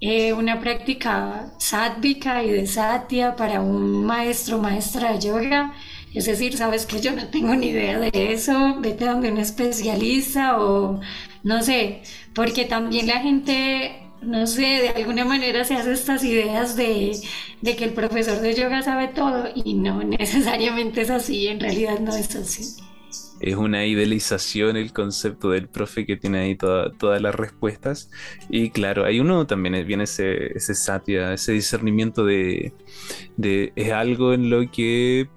[0.00, 5.74] eh, una práctica sádvica y de satya para un maestro maestra de yoga.
[6.14, 10.58] Es decir, sabes que yo no tengo ni idea de eso, vete donde un especialista
[10.60, 11.00] o
[11.42, 12.02] no sé,
[12.34, 17.16] porque también la gente no sé, de alguna manera se hace estas ideas de,
[17.62, 22.00] de, que el profesor de yoga sabe todo y no necesariamente es así, en realidad
[22.00, 22.87] no es así
[23.40, 28.10] es una idealización el concepto del profe que tiene ahí todas las respuestas.
[28.48, 30.74] Y claro, hay uno también viene ese, ese
[31.34, 32.72] ese discernimiento de,
[33.36, 35.28] de es algo en lo que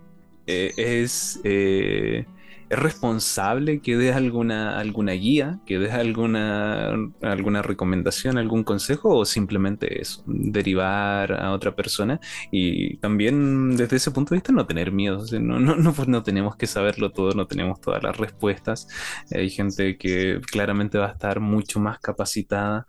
[0.48, 2.26] eh, es eh,
[2.72, 9.26] es responsable que des alguna, alguna guía, que des alguna, alguna recomendación, algún consejo o
[9.26, 14.94] simplemente es derivar a otra persona y también desde ese punto de vista no tener
[14.94, 18.88] miedo, no, no, no, pues no tenemos que saberlo todo, no tenemos todas las respuestas,
[19.32, 22.88] hay gente que claramente va a estar mucho más capacitada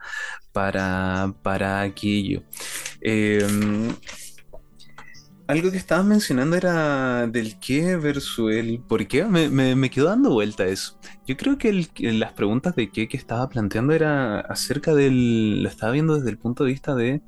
[0.53, 2.45] para, para aquello.
[3.01, 3.89] Em,
[5.47, 9.25] algo que estabas mencionando era del qué versus el por qué.
[9.25, 10.99] Me, me, quedó dando vuelta eso.
[11.27, 15.63] Yo creo que las preguntas de qué que estaba planteando era acerca del.
[15.63, 17.23] Lo estaba viendo desde el punto de vista de,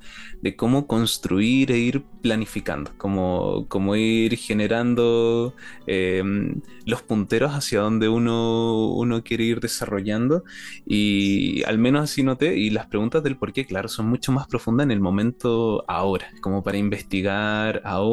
[0.55, 5.53] cómo construir e ir planificando, cómo, cómo ir generando
[5.85, 10.43] em, los punteros hacia donde uno, uno quiere ir desarrollando.
[10.85, 12.57] Y al menos así noté.
[12.57, 16.27] Y las preguntas del por qué, claro, son mucho más profundas en el momento ahora,
[16.41, 18.04] como para investigar ahora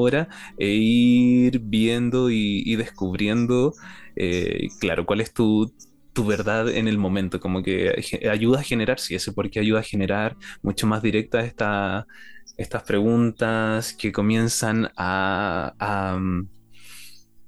[0.58, 3.74] e ir viendo y, descubriendo,
[4.16, 5.72] eh, claro, cuál es tu,
[6.26, 7.94] verdad en el momento, como que
[8.30, 12.06] ayuda a generar, sí, ese porque ayuda a generar mucho más directa esta,
[12.56, 15.74] estas preguntas que comienzan a,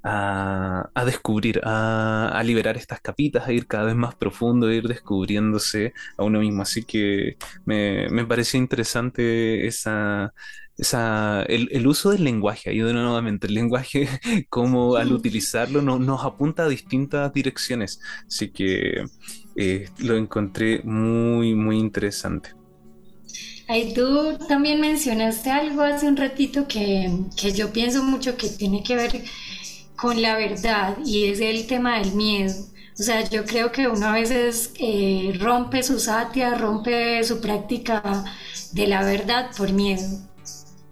[0.04, 5.92] a, descubrir, a, liberar estas capitas, a ir cada vez más profundo, a ir descubriéndose
[6.18, 6.62] a uno mismo.
[6.62, 10.32] Así que me, me pareció interesante esa,
[10.76, 14.08] el, uso del lenguaje, ahí nuevamente, el lenguaje,
[14.48, 18.00] como al utilizarlo nos apunta a distintas direcciones.
[18.26, 19.04] Así que
[19.56, 22.50] eh, lo encontré muy, muy interesante.
[23.66, 27.10] Ahí tú también mencionaste algo hace un ratito que,
[27.54, 29.22] yo pienso mucho que tiene que ver
[29.96, 32.52] con la verdad y es el tema del miedo.
[32.98, 38.24] O sea, yo creo que uno a veces eh, rompe su satia, rompe su práctica
[38.72, 40.20] de la verdad por miedo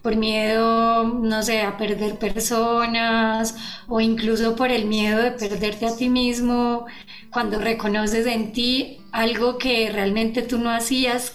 [0.03, 3.55] por miedo, no sé, a perder personas
[3.89, 6.87] o incluso por el miedo de perderte a ti mismo.
[7.31, 11.35] Cuando reconoces en ti algo que realmente tú no hacías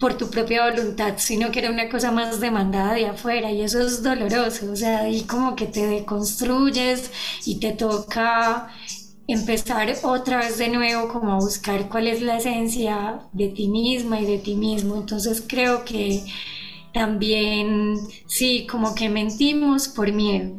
[0.00, 3.80] por tu propia voluntad, sino que era una cosa más demandada de afuera y eso
[3.80, 7.12] es doloroso, o sea, ahí como que te deconstruyes
[7.46, 8.68] y te toca
[9.28, 14.20] empezar otra vez de nuevo como a buscar cuál es la esencia de ti misma
[14.20, 16.24] y de ti mismo, entonces creo que
[16.92, 20.56] también, sí, como que mentimos por miedo,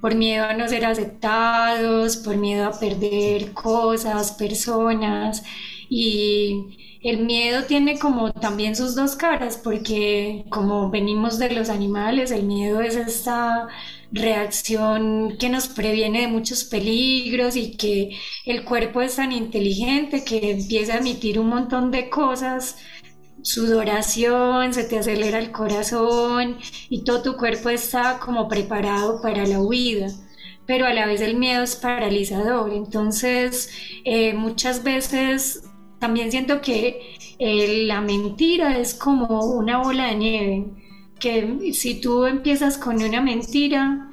[0.00, 5.42] por miedo a no ser aceptados, por miedo a perder cosas, personas.
[5.88, 12.30] Y el miedo tiene como también sus dos caras, porque como venimos de los animales,
[12.30, 13.68] el miedo es esta
[14.12, 20.50] reacción que nos previene de muchos peligros y que el cuerpo es tan inteligente que
[20.52, 22.76] empieza a emitir un montón de cosas
[23.42, 29.60] sudoración, se te acelera el corazón y todo tu cuerpo está como preparado para la
[29.60, 30.08] huida,
[30.66, 32.72] pero a la vez el miedo es paralizador.
[32.72, 33.70] Entonces,
[34.04, 35.64] eh, muchas veces
[35.98, 40.66] también siento que eh, la mentira es como una bola de nieve,
[41.18, 44.10] que si tú empiezas con una mentira,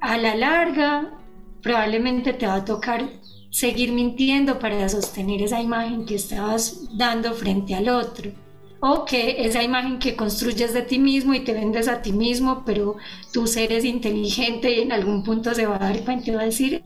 [0.00, 1.18] a la larga
[1.62, 3.08] probablemente te va a tocar
[3.52, 8.32] seguir mintiendo para sostener esa imagen que estabas dando frente al otro.
[8.80, 12.64] O que esa imagen que construyes de ti mismo y te vendes a ti mismo,
[12.66, 12.96] pero
[13.32, 16.46] tú eres inteligente y en algún punto se va a dar cuenta y va a
[16.46, 16.82] decir,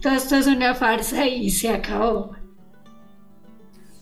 [0.00, 2.36] todo esto es una farsa y se acabó.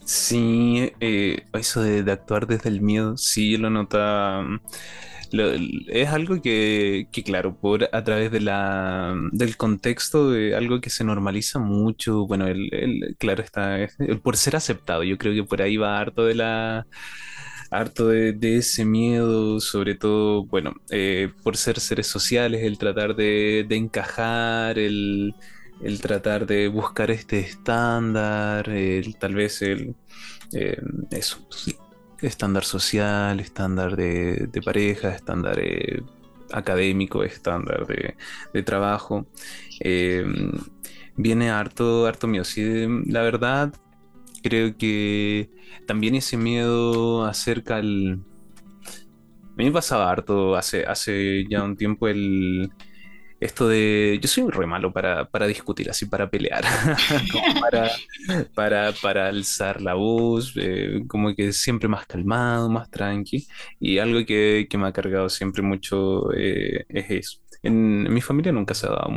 [0.04, 3.70] Sí, eh, eso de, actuar desde el miedo, sí lo
[5.32, 11.04] es algo que, claro, por a través de la, del contexto de algo que se
[11.04, 13.88] normaliza mucho, bueno, el, claro está,
[14.22, 16.86] por ser aceptado, yo creo que por ahí va harto de la
[17.70, 23.66] harto de, ese miedo, sobre todo, bueno, eh, por ser seres sociales, el tratar de,
[23.70, 25.34] encajar, el,
[25.82, 29.94] el, tratar de buscar este estándar, el, tal vez el,
[30.52, 31.46] eh, eso,
[32.22, 36.02] estándar social, estándar de, pareja, estándar eh,
[36.52, 39.26] académico, estándar de, trabajo.
[39.80, 40.24] Eh,
[41.16, 42.44] viene harto, harto mío.
[42.44, 43.72] Sí, la verdad,
[44.42, 45.50] creo que
[45.86, 48.20] también ese miedo acerca al...
[49.42, 52.70] A mí me pasaba harto hace, hace ya un tiempo el,
[53.40, 54.18] esto de.
[54.20, 56.64] Yo soy re malo para, para discutir, así para pelear,
[57.60, 57.90] para,
[58.54, 63.46] para, para, alzar la voz, eh, como que siempre más calmado, más tranqui.
[63.78, 67.38] Y algo que, que me ha cargado siempre mucho eh, es eso.
[67.62, 69.10] En, mi familia nunca se ha dado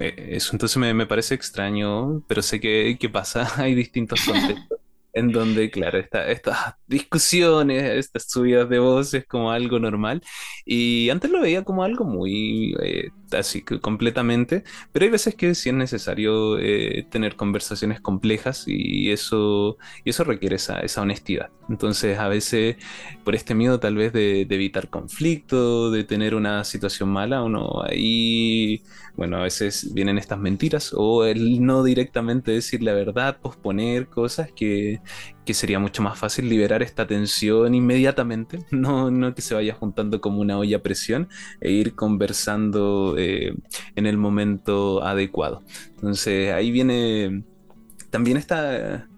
[0.00, 4.78] eh, eso, entonces me, me, parece extraño, pero sé que, que pasa, hay distintos contextos
[5.18, 10.22] en donde, claro, estas discusiones, estas subidas de voz es como algo normal.
[10.64, 15.68] Y antes lo veía como algo muy eh, así completamente, pero hay veces que sí
[15.70, 21.50] es necesario eh, tener conversaciones complejas y eso, y eso requiere esa, esa, honestidad.
[21.68, 22.76] Entonces, a veces,
[23.24, 27.82] por este miedo tal vez de, de evitar conflicto, de tener una situación mala, uno
[27.84, 28.82] ahí
[29.18, 34.52] bueno, a veces vienen estas mentiras o el no directamente decir la verdad, posponer cosas
[34.52, 35.00] que,
[35.48, 40.20] que sería mucho más fácil liberar esta tensión inmediatamente, no, no que se vaya juntando
[40.20, 41.30] como una olla a presión
[41.62, 43.54] e ir conversando eh,
[43.96, 45.62] en el momento adecuado.
[45.94, 47.44] Entonces ahí viene
[48.10, 49.08] también esta,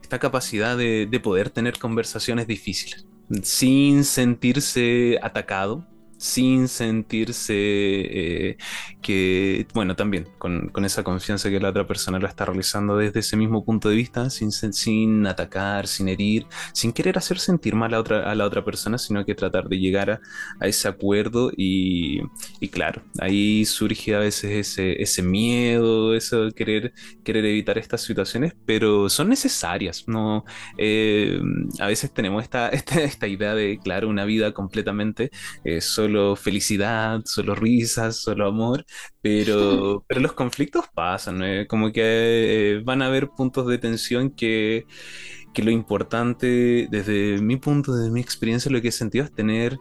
[0.00, 3.06] esta capacidad de, de poder tener conversaciones difíciles
[3.42, 5.86] sin sentirse atacado,
[6.18, 8.56] sin sentirse eh,
[9.02, 13.36] que, bueno, también con, esa confianza que la otra persona lo está realizando desde ese
[13.36, 18.00] mismo punto de vista, sin, sin atacar, sin herir, sin querer hacer sentir mal a,
[18.00, 20.20] otra, a la otra persona, sino que tratar de llegar a,
[20.66, 22.20] ese acuerdo y,
[22.70, 26.92] claro, ahí surge a veces ese, ese miedo, eso querer,
[27.24, 30.44] querer evitar estas situaciones, pero son necesarias, ¿no?
[30.78, 31.40] Eh,
[31.80, 35.30] a veces tenemos esta, esta, idea de, claro, una vida completamente
[35.64, 36.05] eh, solo
[36.36, 38.84] felicidad, solo risas, solo amor,
[39.20, 42.02] pero, pero los conflictos pasan, como que
[42.78, 44.86] eh, van a haber puntos de tensión que,
[45.54, 49.78] que lo importante, desde mi punto, desde mi experiencia, lo que he sentido es tener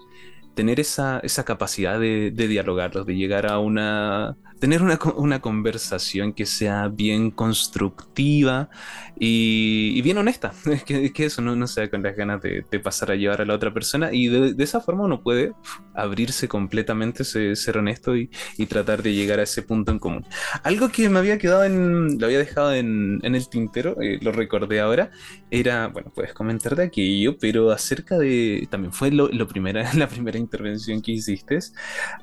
[0.55, 6.33] tener esa, esa capacidad de, de, dialogarlos, de llegar a una, tener una, una conversación
[6.33, 8.67] que sea bien constructiva
[9.15, 13.11] y, bien honesta, es que, eso no, no sea con las ganas de, de, pasar
[13.11, 15.53] a llevar a la otra persona y de, esa forma uno puede
[15.93, 20.25] abrirse completamente, ser, honesto y, y, tratar de llegar a ese punto en común.
[20.63, 24.31] Algo que me había quedado en, lo había dejado en, en el tintero, eh, lo
[24.31, 25.11] recordé ahora,
[25.51, 30.07] era, bueno, puedes comentar de aquello, pero acerca de, también fue lo, lo primera, la
[30.07, 31.59] primera intervención que hiciste,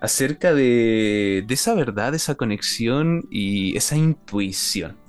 [0.01, 5.03] acerca de, de esa verdad, esa conexión y esa intuición.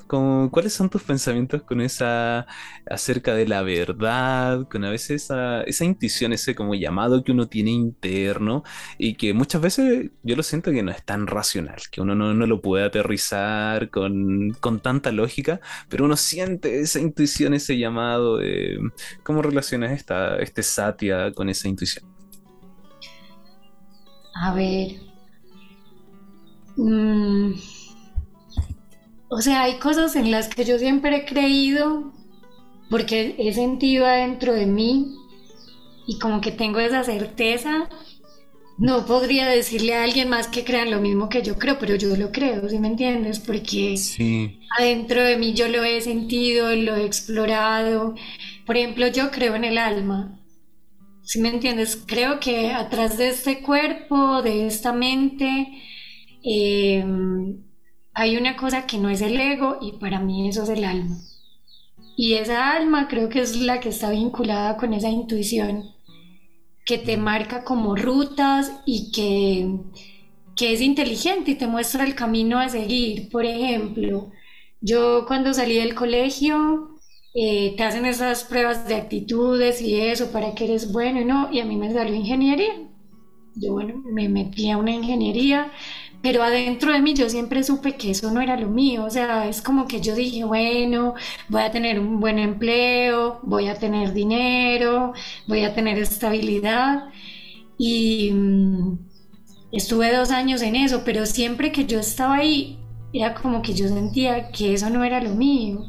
[0.52, 2.46] ¿Cuáles son tus pensamientos con esa
[2.86, 7.48] acerca de la verdad, con a veces esa, esa intuición, ese como llamado que uno
[7.48, 8.64] tiene interno
[9.00, 12.34] y que muchas veces yo lo siento que no es tan racional, que uno no,
[12.36, 18.38] no lo puede aterrizar con, con, tanta lógica, pero uno siente esa intuición, ese llamado.
[18.38, 18.78] de
[19.24, 22.06] ¿Cómo relacionas esta, este Satya con esa intuición?
[24.36, 25.13] A ver.
[26.78, 27.54] Mm,
[29.30, 32.14] o sea, hay cosas en las que yo siempre he creído
[32.90, 35.16] porque he sentido adentro de mí
[36.06, 37.90] y como que tengo esa certeza.
[38.78, 42.16] No podría decirle a alguien más que crean lo mismo que yo creo, pero yo
[42.16, 43.40] lo creo, ¿sí me entiendes?
[43.40, 43.96] Porque
[44.78, 48.16] adentro de mí yo lo he sentido, lo he explorado.
[48.66, 50.40] Por ejemplo, yo creo en el alma.
[51.24, 52.04] ¿Sí me entiendes?
[52.06, 55.68] Creo que atrás de este cuerpo, de esta mente,
[56.44, 57.64] em,
[58.14, 61.18] hay una cosa que no es el ego y para mí eso es el alma.
[62.16, 65.94] Y esa alma creo que es la que está vinculada con esa intuición
[66.86, 69.80] que te marca como rutas y que,
[70.56, 73.30] que es inteligente y te muestra el camino a seguir.
[73.30, 74.32] Por ejemplo,
[74.82, 76.98] yo cuando salí del colegio
[77.34, 81.50] eh, te hacen esas pruebas de actitudes y eso para que eres bueno y no,
[81.52, 82.74] y a mí me salió ingeniería.
[83.56, 85.72] Yo, bueno, me metí a una ingeniería,
[86.24, 89.48] pero adentro de mí yo siempre supe que eso no era lo mío, o sea,
[89.48, 91.16] es como que yo dije, bueno,
[91.50, 95.14] voy a tener un buen empleo, voy a tener dinero,
[95.48, 97.10] voy a tener estabilidad
[97.78, 98.98] y mm,
[99.74, 102.80] estuve dos años en eso, pero siempre que yo estaba ahí,
[103.14, 105.86] era como que yo sentía que eso no era lo mío.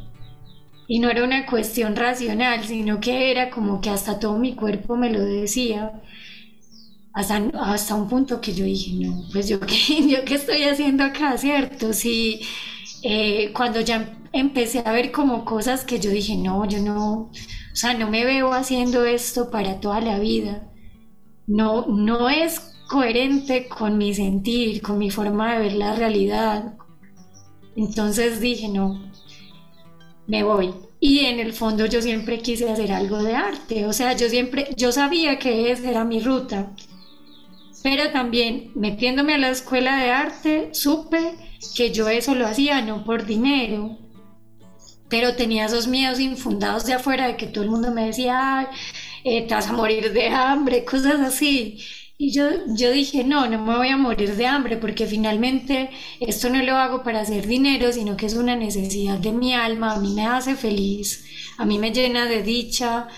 [0.86, 4.96] Y no era una cuestión racional, sino que era como que hasta todo mi cuerpo
[4.96, 6.02] me lo decía.
[7.14, 11.04] Hasta, hasta un punto que yo dije, no, pues yo qué, yo qué estoy haciendo
[11.04, 11.92] acá, ¿cierto?
[11.92, 12.40] Sí,
[13.02, 17.76] eh, cuando ya empecé a ver como cosas que yo dije, no, yo no, o
[17.76, 20.70] sea, no me veo haciendo esto para toda la vida.
[21.46, 26.74] No, no es coherente con mi sentir, con mi forma de ver la realidad.
[27.76, 29.10] Entonces dije, no,
[30.26, 30.74] me voy.
[31.00, 34.70] Y en el fondo yo siempre quise hacer algo de arte, o sea, yo siempre,
[34.76, 36.72] yo sabía que esa era mi ruta,
[37.84, 41.34] pero también metiéndome a la escuela de arte supe
[41.76, 43.98] que yo eso lo hacía no por dinero,
[45.10, 48.70] pero tenía esos miedos infundados de afuera de que todo el mundo me decía,
[49.22, 51.78] eh, te vas a morir de hambre, cosas así.
[52.16, 56.48] Y yo, yo dije, no, no me voy a morir de hambre porque finalmente esto
[56.48, 60.00] no lo hago para hacer dinero, sino que es una necesidad de mi alma, a
[60.00, 61.26] mí me hace feliz,
[61.58, 63.08] a mí me llena de dicha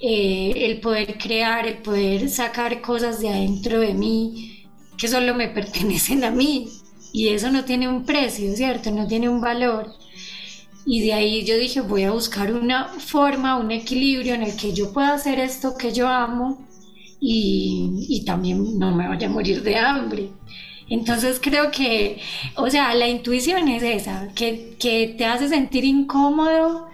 [0.00, 4.64] eh, el poder crear, el poder sacar cosas de adentro de mí
[4.96, 6.68] que solo me pertenecen a mí.
[7.12, 8.90] Y eso no tiene un precio, ¿cierto?
[8.90, 9.94] No tiene un valor.
[10.84, 14.72] Y de ahí yo dije, voy a buscar una forma, un equilibrio en el que
[14.72, 16.64] yo pueda hacer esto que yo amo
[17.20, 20.30] y, también no me vaya a morir de hambre.
[20.88, 22.20] Entonces creo que,
[22.54, 26.86] o sea, la intuición es esa, que, que te hace sentir incómodo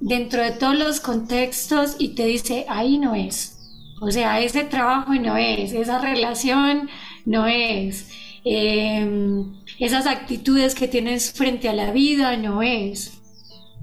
[0.00, 3.58] dentro de todos los contextos y te dice, ahí no es.
[4.00, 6.88] O sea, ese trabajo no es, esa relación
[7.26, 8.10] no es,
[8.44, 13.20] em, esas actitudes que tienes frente a la vida no es.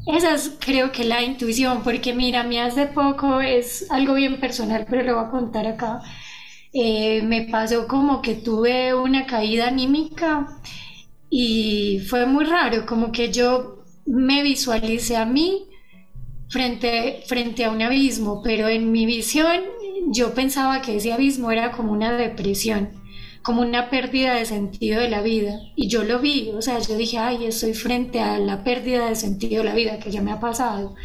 [0.07, 4.39] Esa es creo que la intuición, porque mira, a mí hace poco es algo bien
[4.39, 6.01] personal, pero lo voy a contar acá.
[6.73, 10.47] Eh, me pasó como que tuve una caída anímica
[11.29, 15.67] y fue muy raro, como que yo me visualicé a mí
[16.49, 19.61] frente, frente a un abismo, pero en mi visión
[20.07, 23.05] yo pensaba que ese abismo era como una depresión
[23.45, 25.59] como una pérdida de sentido de la vida.
[25.75, 29.15] Y yo lo vi, o sea, yo dije, ay, estoy frente a la pérdida de
[29.15, 30.95] sentido de la vida que ya me ha pasado.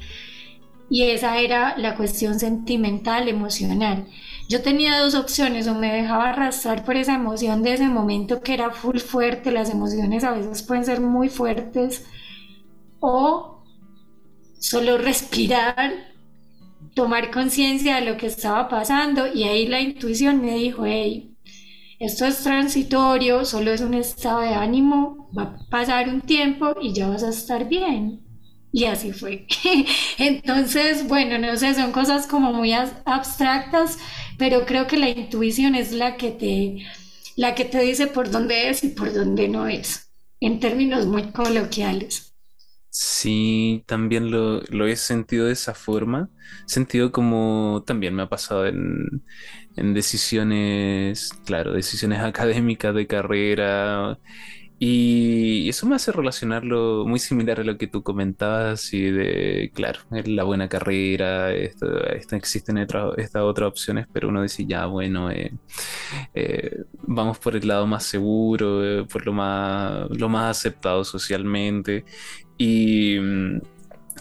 [0.89, 4.07] Y esa era la cuestión sentimental, emocional.
[4.49, 8.55] Yo tenía dos opciones, o me dejaba arrastrar por esa emoción de ese momento que
[8.55, 12.07] era full fuerte, las emociones a veces pueden ser muy fuertes,
[13.01, 13.60] o
[14.61, 16.13] solo respirar,
[16.95, 21.37] tomar conciencia de lo que estaba pasando y ahí la intuición me dijo, hey,
[21.99, 26.95] esto es transitorio, solo es un estado de ánimo, va a pasar un tiempo y
[26.95, 28.23] ya vas a estar bien.
[28.73, 29.47] Y así fue.
[30.19, 33.99] Entonces, bueno, no sé, son cosas como muy abstractas,
[34.39, 36.87] pero creo que la intuición es la que te,
[37.37, 41.25] la que te dice por dónde es y por dónde no es, en términos muy
[41.33, 42.30] coloquiales.
[42.93, 46.31] Sí, también lo, lo he sentido de esa forma.
[46.67, 49.25] Sentido como también me ha pasado en,
[49.77, 54.19] en decisiones, claro, decisiones académicas de carrera.
[54.83, 60.01] Y eso me hace relacionarlo muy similar a lo que tú comentabas y de, claro,
[60.11, 61.87] la buena carrera, esto,
[62.35, 65.53] existen estas otras opciones, pero uno dice, ya, bueno, eh,
[66.35, 72.07] eh, vamos por el lado más seguro, eh, por lo más, lo más aceptado socialmente.
[72.57, 73.61] Y, mm,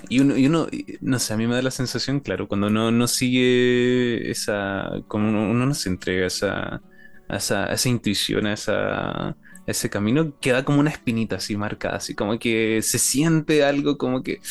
[0.10, 0.68] y uno, y uno,
[1.00, 5.30] no sé, a mí me da la sensación, claro, cuando uno no sigue esa, como
[5.30, 6.82] uno, no se entrega esa,
[7.30, 9.38] esa, esa intuición, a, esa,
[9.72, 14.24] ese camino, queda como una espinita así marcada, así como que se siente algo como
[14.24, 14.42] que,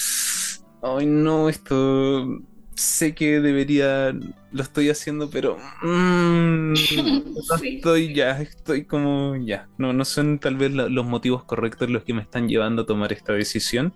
[0.83, 2.41] ay no, esto
[2.79, 4.13] sé que debería,
[4.53, 9.69] lo estoy haciendo, pero mm, no estoy ya, estoy como ya.
[9.79, 13.13] No, no son tal vez los motivos correctos los que me están llevando a tomar
[13.13, 13.95] esta decisión.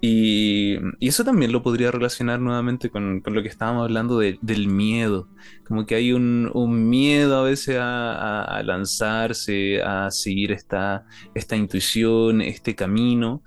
[0.00, 5.28] Y, eso también lo podría relacionar nuevamente con, lo que estábamos hablando del miedo.
[5.66, 6.50] Como que hay un,
[6.88, 11.04] miedo a veces a, lanzarse, a seguir esta,
[11.34, 13.42] esta intuición, este camino.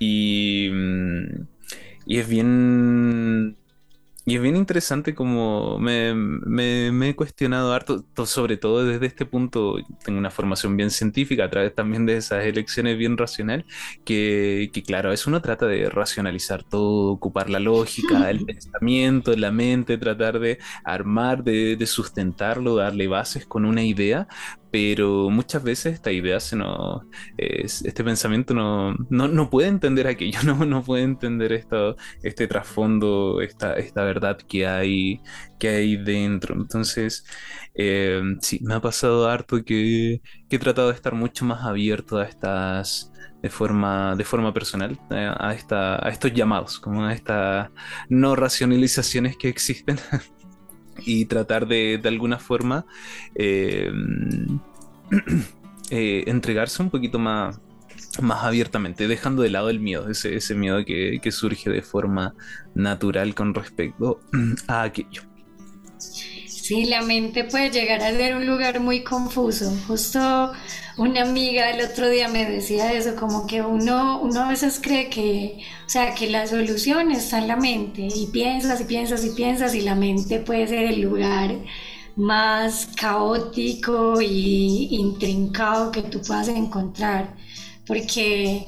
[0.00, 0.70] Y,
[2.06, 3.57] y es bien
[4.28, 10.18] y es bien interesante como me, he cuestionado harto, sobre todo desde este punto, tengo
[10.18, 13.64] una formación bien científica a través también de esas elecciones bien racional,
[14.04, 19.96] que, claro, es uno trata de racionalizar todo, ocupar la lógica, el pensamiento, la mente,
[19.96, 24.28] tratar de armar, de, de sustentarlo, darle bases con una idea,
[24.70, 27.02] pero muchas veces esta idea se nos,
[27.36, 33.74] este pensamiento no, no, puede entender aquello, no, no puede entender esto, este trasfondo, esta,
[33.74, 35.20] esta verdad que hay,
[35.58, 36.54] que hay dentro.
[36.54, 37.24] Entonces,
[37.74, 42.24] eh, sí, me ha pasado harto que, he tratado de estar mucho más abierto a
[42.24, 43.12] estas,
[43.42, 47.70] de forma, de forma personal, eh, a, esta, a estos llamados, como a estas
[48.08, 49.98] no racionalizaciones que existen.
[51.04, 52.86] y tratar de, de alguna forma
[53.34, 53.90] eh,
[55.90, 57.60] eh, entregarse un poquito más,
[58.20, 62.34] más abiertamente, dejando de lado el miedo, ese, ese miedo que, surge de forma
[62.74, 64.20] natural con respecto
[64.68, 65.22] a aquello.
[66.68, 69.74] Sí, la mente puede llegar a ser un lugar muy confuso.
[69.86, 70.52] Justo
[70.98, 75.08] una amiga el otro día me decía eso, como que uno, uno a veces cree
[75.08, 79.30] que, o sea, que la solución está en la mente y piensas y piensas y
[79.30, 81.54] piensas y la mente puede ser el lugar
[82.16, 87.34] más caótico y intrincado que tú puedas encontrar.
[87.86, 88.66] Porque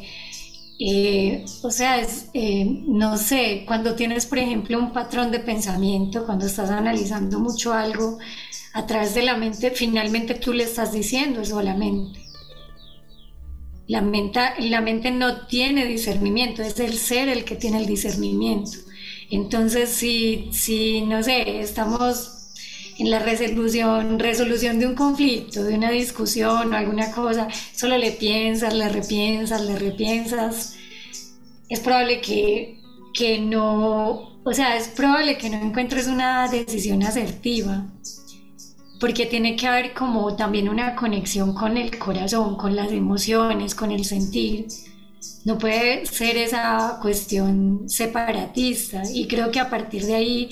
[0.83, 6.25] eh, o sea, es, eh, no sé, cuando tienes, por ejemplo, un patrón de pensamiento,
[6.25, 8.19] cuando estás analizando mucho algo
[8.73, 12.21] a través de la mente, finalmente tú le estás diciendo eso a la mente.
[13.89, 18.79] La mente, la mente no tiene discernimiento, es el ser el que tiene el discernimiento.
[19.31, 22.40] Entonces, si, si no sé, estamos
[23.01, 28.13] en la resolución, resolución de un conflicto, de una discusión o alguna cosa, solo le
[28.13, 30.77] piensas, le repiensas, le repiensas,
[31.71, 32.79] es probable que,
[33.15, 37.87] que no, o sea, es probable que no encuentres una decisión asertiva,
[39.01, 43.93] porque tiene que haber como también una conexión con el corazón, con las emociones, con
[43.93, 44.67] el sentir.
[45.47, 50.51] No puede ser esa cuestión separatista y creo que a partir de ahí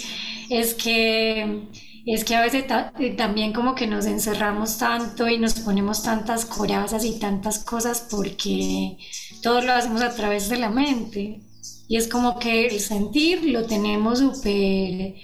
[0.49, 1.69] es que
[2.15, 2.65] es que a veces
[2.99, 8.07] eh, también como que nos encerramos tanto y nos ponemos tantas corazas y tantas cosas
[8.11, 8.97] porque
[9.43, 11.43] todo lo hacemos a través de la mente.
[11.89, 15.15] Y es como que el sentir lo tenemos súper,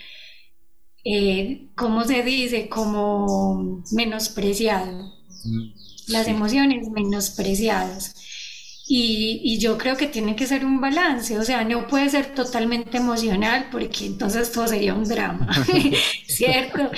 [1.04, 2.68] eh, ¿cómo se dice?
[2.68, 5.12] Como menospreciado.
[5.44, 5.72] Mm,
[6.08, 8.14] Las emociones menospreciadas.
[8.86, 12.98] Y, yo creo que tiene que ser un balance, o sea, no puede ser totalmente
[12.98, 15.48] emocional porque entonces todo sería un drama,
[16.26, 16.90] ¿cierto?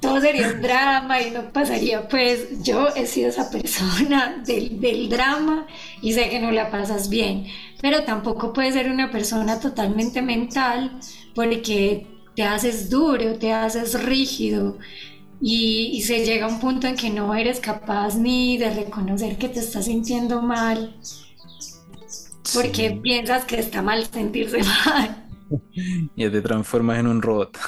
[0.00, 5.08] Todo sería un drama y no pasaría, pues yo he sido esa persona del, del
[5.08, 5.66] drama
[6.02, 7.46] y sé que no la pasas bien,
[7.80, 10.98] pero tampoco puede ser una persona totalmente mental
[11.34, 12.06] porque
[12.36, 14.78] te haces duro, te haces rígido,
[15.46, 19.36] y, y, se llega a un punto en que no eres capaz ni de reconocer
[19.36, 20.96] que te estás sintiendo mal,
[22.54, 25.26] porque piensas que está mal sentirse mal.
[26.16, 27.58] Ya te transformas en un robot.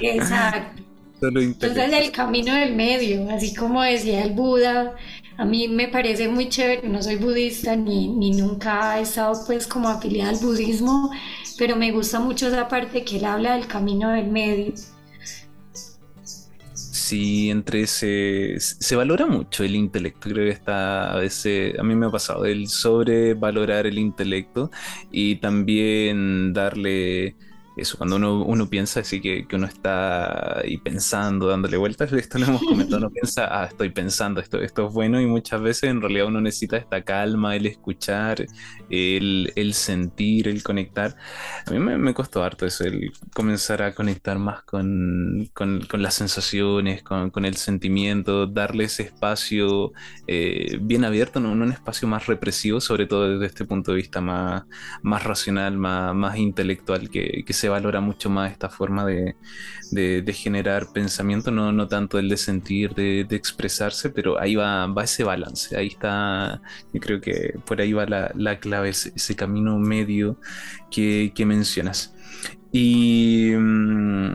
[0.00, 0.82] Exacto.
[1.22, 4.96] Entonces el camino del medio, así como decía el Buda,
[5.38, 9.68] a mí me parece muy chévere, no soy budista ni, ni nunca he estado pues
[9.68, 11.12] como afiliada al budismo,
[11.58, 14.74] pero me gusta mucho esa parte que él habla del camino del medio
[17.06, 18.54] Sí, entre ese.
[18.58, 20.20] Se valora mucho el intelecto.
[20.30, 21.78] Creo que está a veces.
[21.78, 24.70] A mí me ha pasado el sobrevalorar el intelecto
[25.10, 27.36] y también darle
[27.76, 32.38] eso, cuando uno, uno piensa así que, que, uno está ahí pensando, dándole vueltas, esto
[32.38, 35.90] lo hemos comentado, uno piensa, ah, estoy pensando, esto, esto es bueno y muchas veces
[35.90, 38.46] en realidad uno necesita esta calma, el escuchar,
[38.90, 41.16] el, el sentir, el conectar.
[41.66, 46.02] A mí me, me, costó harto eso, el comenzar a conectar más con, con, con
[46.02, 49.92] las sensaciones, con, con, el sentimiento, darle ese espacio
[50.28, 53.96] eh, bien abierto, no, no, un espacio más represivo, sobre todo desde este punto de
[53.96, 54.64] vista más,
[55.02, 59.34] más racional, más, más intelectual que, que se se valora mucho más esta forma de,
[60.34, 65.24] generar pensamiento, no, no, tanto el de sentir, de, expresarse, pero ahí va, va, ese
[65.24, 66.60] balance, ahí está,
[66.92, 68.04] yo creo que por ahí va
[68.34, 70.38] la, clave, ese, camino medio
[70.90, 72.14] que, mencionas.
[72.70, 73.52] Y...
[73.56, 74.34] Mm,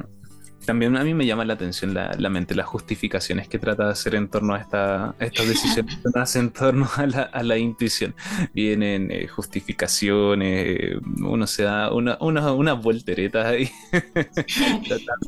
[0.69, 4.13] también a mí me llama la atención la, mente, las justificaciones que trata de hacer
[4.13, 8.13] en torno a, esta, estas decisiones, en torno a la, a la intuición.
[8.53, 13.71] Vienen eh, justificaciones, uno se da una, una, unas volteretas ahí.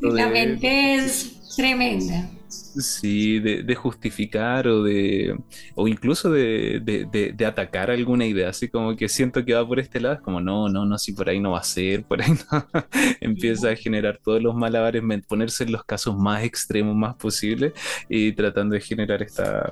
[0.02, 2.30] la mente es tremenda.
[2.52, 5.38] Sí, de, justificar o de.
[5.74, 8.50] o incluso de, atacar alguna idea.
[8.50, 11.12] Así como que siento que va por este lado, es como no, no, no, si
[11.12, 12.66] por ahí no va a ser, por ahí no.
[13.20, 17.72] Empieza a generar todos los malabares, ponerse en los casos más extremos más posibles
[18.08, 19.70] y tratando de generar esta,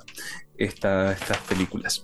[0.57, 2.03] esta, estas películas.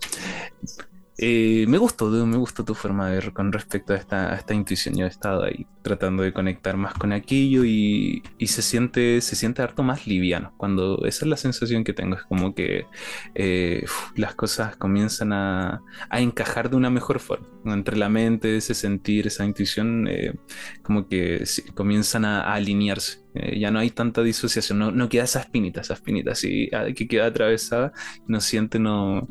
[1.18, 4.96] Eh, me gustó, me gustó tu forma de ver con respecto a esta, esta intuición.
[4.96, 9.62] Yo he estado ahí tratando de conectar más con aquello y, se siente se siente
[9.62, 10.52] harto más liviano.
[10.56, 12.86] Cuando esa es la sensación que tengo, es como que
[13.34, 17.46] eh, las cosas comienzan a, encajar de una mejor forma.
[17.64, 20.34] Entre la mente, ese sentir, esa intuición, eh,
[20.82, 21.44] como que
[21.74, 23.20] comienzan a, alinearse.
[23.58, 27.26] ya no hay tanta disociación, no, queda esa espinita, esa espinita así ah, que queda
[27.26, 27.92] atravesada,
[28.26, 29.28] no siente, no,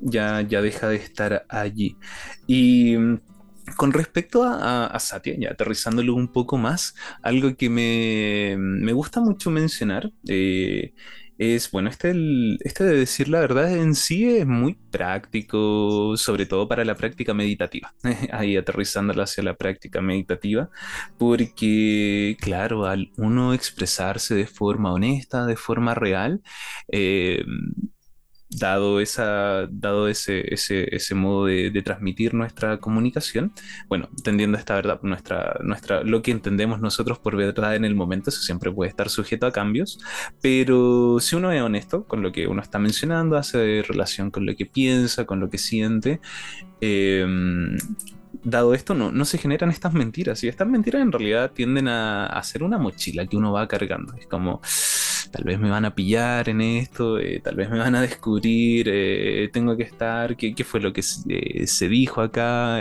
[0.00, 1.96] ya, ya deja de estar allí.
[2.46, 3.20] Y mm,
[3.76, 9.50] con respecto a, Satya, ya aterrizándolo un poco más, algo que me, me gusta mucho
[9.50, 10.92] mencionar, eh,
[11.40, 12.12] es, bueno, este,
[12.60, 17.32] este de decir la verdad en sí es muy práctico, sobre todo para la práctica
[17.32, 17.94] meditativa,
[18.32, 20.68] ahí aterrizándola hacia la práctica meditativa,
[21.18, 26.42] porque, claro, al uno expresarse de forma honesta, de forma real,
[26.88, 27.42] eh,
[28.50, 33.52] dado, esa, dado ese, ese, ese modo de, transmitir nuestra comunicación,
[33.88, 38.30] bueno, entendiendo esta verdad, nuestra, nuestra, lo que entendemos nosotros por verdad en el momento,
[38.30, 39.98] eso siempre puede estar sujeto a cambios,
[40.42, 44.54] pero si uno es honesto con lo que uno está mencionando, hace relación con lo
[44.56, 46.20] que piensa, con lo que siente,
[46.80, 47.76] em,
[48.42, 50.42] dado esto, no, no, se generan estas mentiras.
[50.44, 54.14] Y estas mentiras en realidad tienden a, a, ser una mochila que uno va cargando.
[54.14, 54.60] Es como,
[55.30, 58.88] tal vez me van a pillar en esto, eh, tal vez me van a descubrir,
[58.90, 61.22] eh, tengo que estar, ¿qué, qué fue lo que se,
[61.62, 62.80] eh, se dijo acá?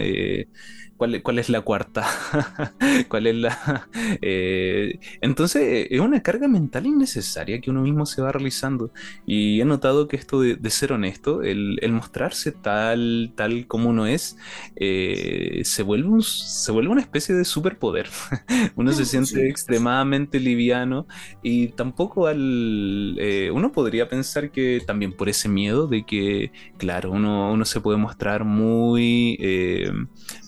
[1.00, 2.06] ¿Cuál, es la cuarta?
[3.08, 3.88] ¿Cuál es la...?
[4.22, 8.92] Eh, entonces, es una carga mental innecesaria que uno mismo se va realizando.
[9.26, 14.38] Y he notado que esto de, ser honesto, el, mostrarse tal, tal como uno es,
[14.76, 18.10] eh, se, vuelve un, se vuelve una especie de superpoder.
[18.76, 21.08] uno se siente extremadamente liviano
[21.42, 23.16] y tampoco al...
[23.20, 27.80] Eh, uno podría pensar que también por ese miedo de que, claro, uno, uno se
[27.80, 29.38] puede mostrar muy...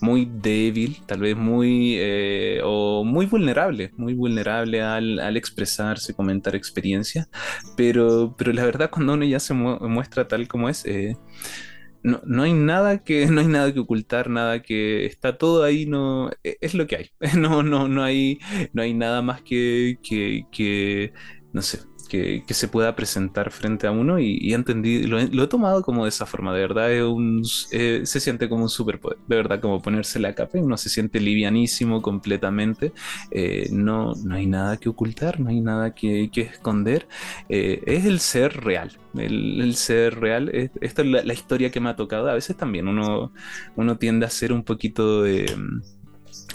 [0.00, 7.28] muy débil, tal vez muy eh, o muy vulnerable, muy vulnerable al, expresarse, comentar experiencias,
[7.76, 11.16] pero, pero la verdad cuando uno ya se muestra tal como es, eh,
[12.02, 15.86] no, no, hay nada que no hay nada que ocultar, nada que está todo ahí,
[15.86, 18.38] no e, es lo que hay, no no no hay
[18.72, 21.12] no hay nada más que que, que
[21.52, 21.80] no sé
[22.12, 26.26] que, se pueda presentar frente a uno y, entendí, lo, he tomado como de esa
[26.26, 30.18] forma, de verdad es un, eh, se siente como un superpoder, de verdad como ponerse
[30.20, 32.92] la capa y uno se siente livianísimo completamente,
[33.30, 37.08] eh, no, no hay nada que ocultar, no hay nada que, esconder,
[37.48, 41.88] eh, es el ser real, el, ser real, esta es la, la, historia que me
[41.88, 43.32] ha tocado, a veces también uno,
[43.76, 45.46] uno tiende a ser un poquito de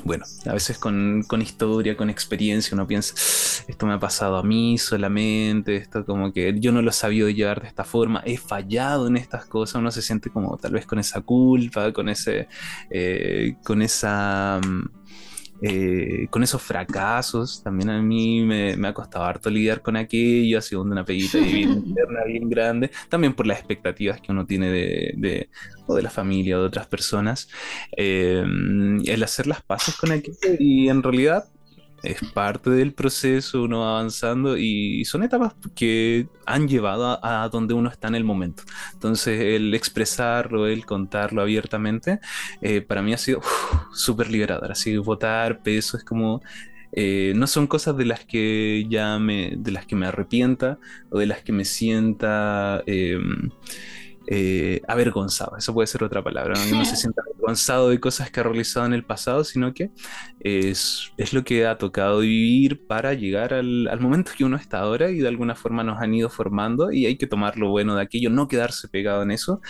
[0.04, 3.14] bueno, a veces con, historia, con experiencia, uno piensa,
[3.68, 7.62] esto me ha pasado a mí solamente, esto como que yo no lo sabido llevar
[7.62, 11.00] de esta forma, he fallado en estas cosas, uno se siente como tal vez con
[11.00, 12.48] esa culpa, con ese,
[12.90, 14.60] eh, con esa...
[14.66, 14.90] Mm,
[15.62, 20.62] eh, con esos fracasos, también a mí me, ha costado harto lidiar con aquello, ha
[20.62, 25.50] sido una peguita interna, bien grande, también por las expectativas que uno tiene de,
[25.88, 27.50] o de la familia o de otras personas,
[27.96, 28.44] eh,
[29.06, 31.46] el hacer las paces con aquello y en realidad
[32.04, 37.74] es parte del proceso, uno va avanzando y son etapas que han llevado a, donde
[37.74, 38.64] uno está en el momento.
[38.94, 42.20] Entonces, el expresarlo, el contarlo abiertamente,
[42.62, 43.42] eh, para mí ha sido
[43.94, 44.72] súper liberador.
[44.72, 46.42] Así votar peso es como.
[46.94, 49.54] Eh, no son cosas de las que ya me.
[49.58, 50.80] de las que me arrepienta
[51.10, 52.84] o de las que me sienta.
[52.86, 53.50] Em,
[54.28, 56.78] eh, avergonzado, eso puede ser otra palabra, ¿no?
[56.78, 59.90] no se sienta avergonzado de cosas que ha realizado en el pasado, sino que
[60.42, 64.80] es, es lo que ha tocado vivir para llegar al, al, momento que uno está
[64.80, 67.96] ahora y de alguna forma nos han ido formando y hay que tomar lo bueno
[67.96, 69.62] de aquello, no quedarse pegado en eso,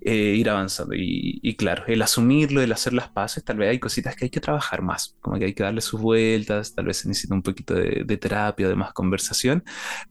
[0.00, 0.94] eh, ir avanzando.
[0.94, 4.30] Y, y, claro, el asumirlo, el hacer las paces, tal vez hay cositas que hay
[4.30, 7.42] que trabajar más, como que hay que darle sus vueltas, tal vez se necesita un
[7.42, 9.64] poquito de, de terapia, de más conversación,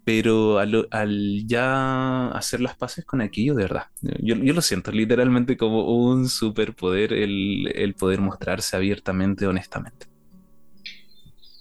[0.05, 5.57] pero al, al ya hacer las paces con aquello, de verdad, yo, lo siento literalmente
[5.57, 10.07] como un superpoder el, poder mostrarse abiertamente, honestamente.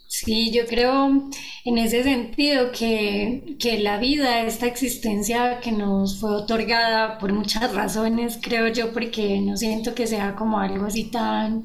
[0.09, 1.31] Sí, yo creo
[1.65, 7.73] en ese sentido que, que, la vida, esta existencia que nos fue otorgada por muchas
[7.73, 11.65] razones, creo yo, porque no siento que sea como algo así tan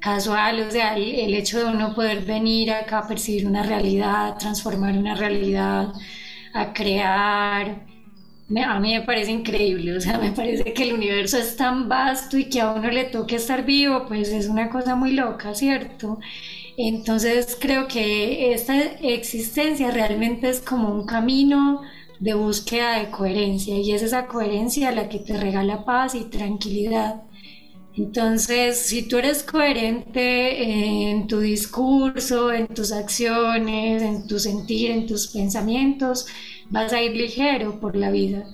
[0.00, 4.36] casual, o sea, el, el hecho de uno poder venir acá a percibir una realidad,
[4.38, 5.94] transformar una realidad,
[6.52, 7.86] a crear,
[8.62, 12.36] a mí me parece increíble, o sea, me parece que el universo es tan vasto
[12.36, 16.18] y que a uno le toque estar vivo, pues es una cosa muy loca, ¿cierto?
[16.76, 21.82] Entonces creo que esta existencia realmente es como un camino
[22.20, 27.22] de búsqueda de coherencia y es esa coherencia la que te regala paz y tranquilidad.
[27.96, 35.06] Entonces, si tú eres coherente en tu discurso, en tus acciones, en tu sentir, en
[35.06, 36.26] tus pensamientos,
[36.70, 38.44] vas a ir ligero por la vida,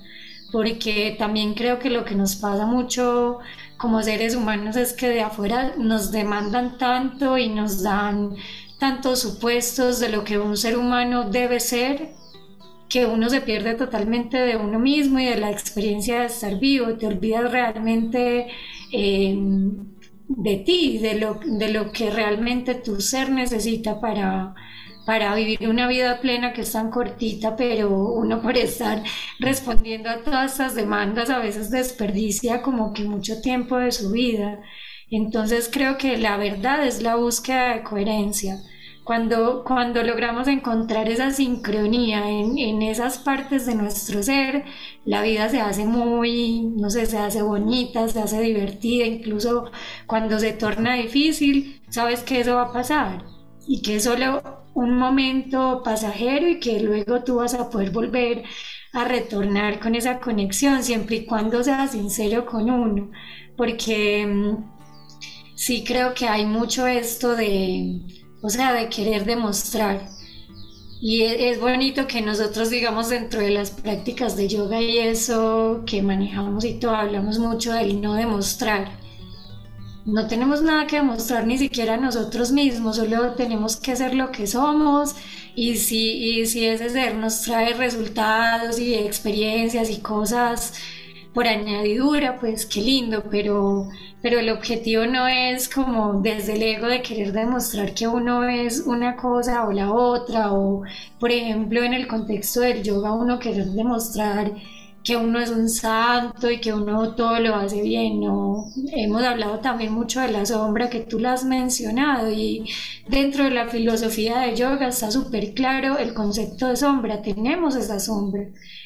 [0.51, 3.39] porque también creo que lo que nos pasa mucho
[3.77, 8.35] como seres humanos es que de afuera nos demandan tanto y nos dan
[8.79, 12.13] tantos supuestos de lo que un ser humano debe ser
[12.89, 16.97] que uno se pierde totalmente de uno mismo y de la experiencia de estar vivo,
[16.97, 18.47] te olvidas realmente
[18.91, 19.37] eh,
[20.27, 24.53] de ti, de lo, de lo que realmente tu ser necesita para,
[25.11, 29.03] para vivir una vida plena que es tan cortita, pero uno por estar
[29.39, 34.61] respondiendo a todas estas demandas a veces desperdicia como que mucho tiempo de su vida.
[35.09, 38.59] Entonces creo que la verdad es la búsqueda de coherencia.
[39.03, 44.63] Cuando, cuando logramos encontrar esa sincronía en, en, esas partes de nuestro ser,
[45.03, 49.71] la vida se hace muy, no sé, se hace bonita, se hace divertida, incluso
[50.07, 53.25] cuando se torna difícil, sabes que eso va a pasar
[53.67, 58.43] y que solo un momento pasajero y que luego tú vas a poder volver
[58.93, 63.11] a retornar con esa conexión, siempre y cuando seas sincero con uno,
[63.55, 68.01] porque mm, sí creo que hay mucho esto de,
[68.41, 70.09] o sea, de querer demostrar.
[71.01, 75.83] Y e, es, bonito que nosotros, digamos, dentro de las prácticas de yoga y eso
[75.85, 79.00] que manejamos y todo, hablamos mucho del no demostrar.
[80.05, 84.47] No tenemos nada que demostrar ni siquiera nosotros mismos, solo tenemos que ser lo que
[84.47, 85.15] somos
[85.55, 90.73] y si, y si ese ser nos trae resultados y experiencias y cosas
[91.35, 93.87] por añadidura, pues qué lindo, pero,
[94.23, 98.81] pero el objetivo no es como desde el ego de querer demostrar que uno es
[98.81, 100.81] una cosa o la otra, o
[101.19, 104.51] por ejemplo en el contexto del yoga uno querer demostrar
[105.03, 108.65] que uno es un santo y que uno todo lo hace bien, ¿no?
[108.91, 112.69] Hemos hablado también mucho de la sombra que tú la has mencionado y
[113.07, 117.99] dentro de la filosofía de yoga está súper claro el concepto de sombra, tenemos esa
[117.99, 118.43] sombra,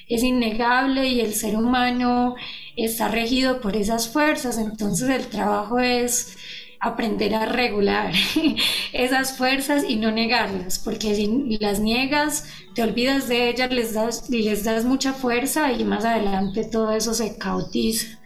[0.07, 2.36] es innegable y el ser humano
[2.78, 6.38] está regido por esas fuerzas, entonces el trabajo es
[6.86, 8.14] aprender a regular
[8.94, 14.30] esas fuerzas y no negarlas, porque si las niegas, te olvidas de ellas, les das,
[14.30, 18.20] les das mucha fuerza y más adelante todo eso se cautiza.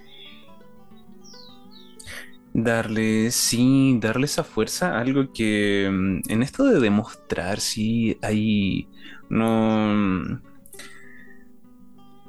[2.54, 8.90] Darle, sí, darle esa fuerza, algo que mm, en esto de demostrar, sí, hay,
[9.30, 10.42] no,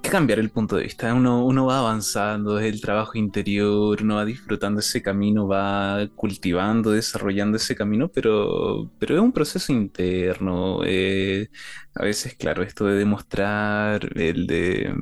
[0.02, 1.12] que cambiar el punto de vista.
[1.14, 6.90] Uno, uno va avanzando, es el trabajo interior, uno va disfrutando ese camino, va cultivando,
[6.90, 10.80] desarrollando ese camino, pero, pero es un proceso interno.
[10.84, 11.48] Eh,
[11.94, 14.94] a veces, claro, esto de demostrar, el de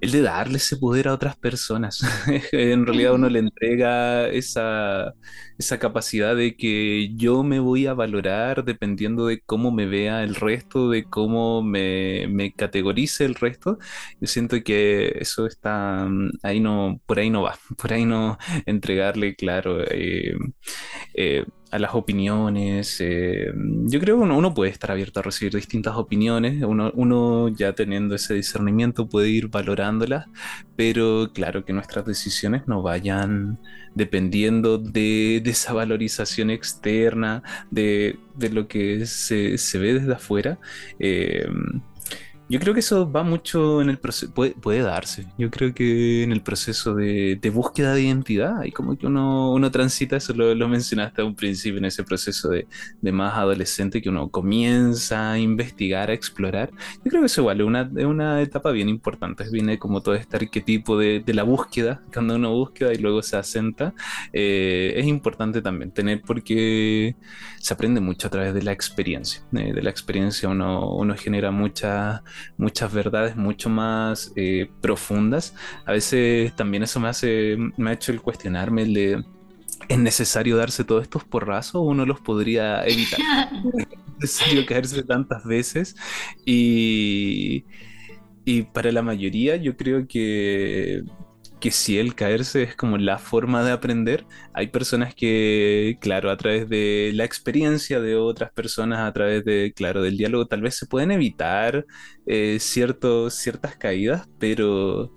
[0.00, 2.00] el de darle ese poder a otras personas.
[2.52, 5.14] en realidad uno le entrega esa,
[5.58, 10.34] esa capacidad de que yo me voy a valorar dependiendo de cómo me vea el
[10.34, 13.78] resto, de cómo me, me categorice el resto.
[14.20, 18.38] Yo siento que eso está mm, ahí no, por ahí no va, por ahí no
[18.66, 20.34] entregarle, claro, eh,
[21.14, 22.96] eh, a las opiniones.
[23.00, 23.52] Eh,
[23.84, 28.14] yo creo que uno, puede estar abierto a recibir distintas opiniones, uno, uno, ya teniendo
[28.14, 30.26] ese discernimiento puede ir valorándolas,
[30.76, 33.58] pero claro que nuestras decisiones no vayan
[33.94, 38.18] dependiendo de, esa valorización externa, de,
[38.52, 40.58] lo que se, se, ve desde afuera.
[40.98, 41.46] Eh,
[42.48, 45.26] yo creo que eso va mucho en el proceso, puede, darse.
[45.36, 49.70] Yo creo que en el proceso de, búsqueda de identidad, y como que uno, uno
[49.70, 52.66] transita, eso lo, mencionaste a un principio, en ese proceso de,
[53.12, 56.70] más adolescente, que uno comienza a investigar, a explorar.
[57.04, 57.60] Yo creo que eso igual
[57.96, 59.44] es una, etapa bien importante.
[59.50, 63.92] Viene como todo este arquetipo de, la búsqueda, cuando uno busca y luego se asenta.
[64.32, 67.16] Eh, es importante también tener porque
[67.60, 69.42] se aprende mucho a través de la experiencia.
[69.52, 72.22] Eh, de la experiencia uno, uno genera mucha
[72.56, 75.54] muchas verdades mucho más eh, profundas.
[75.84, 79.24] A veces también eso me hace, me ha hecho el cuestionarme el de
[79.88, 83.20] ¿Es necesario darse todos estos porrazos o uno los podría evitar?
[83.78, 85.94] ¿Es necesario caerse tantas veces?
[86.44, 87.64] Y,
[88.44, 91.02] y para la mayoría yo creo que
[91.66, 96.36] que si el caerse es como la forma de aprender, hay personas que, claro, a
[96.36, 100.76] través de la experiencia de otras personas, a través de, claro, del diálogo, tal vez
[100.76, 101.84] se pueden evitar
[102.24, 105.12] eh, ciertas caídas, pero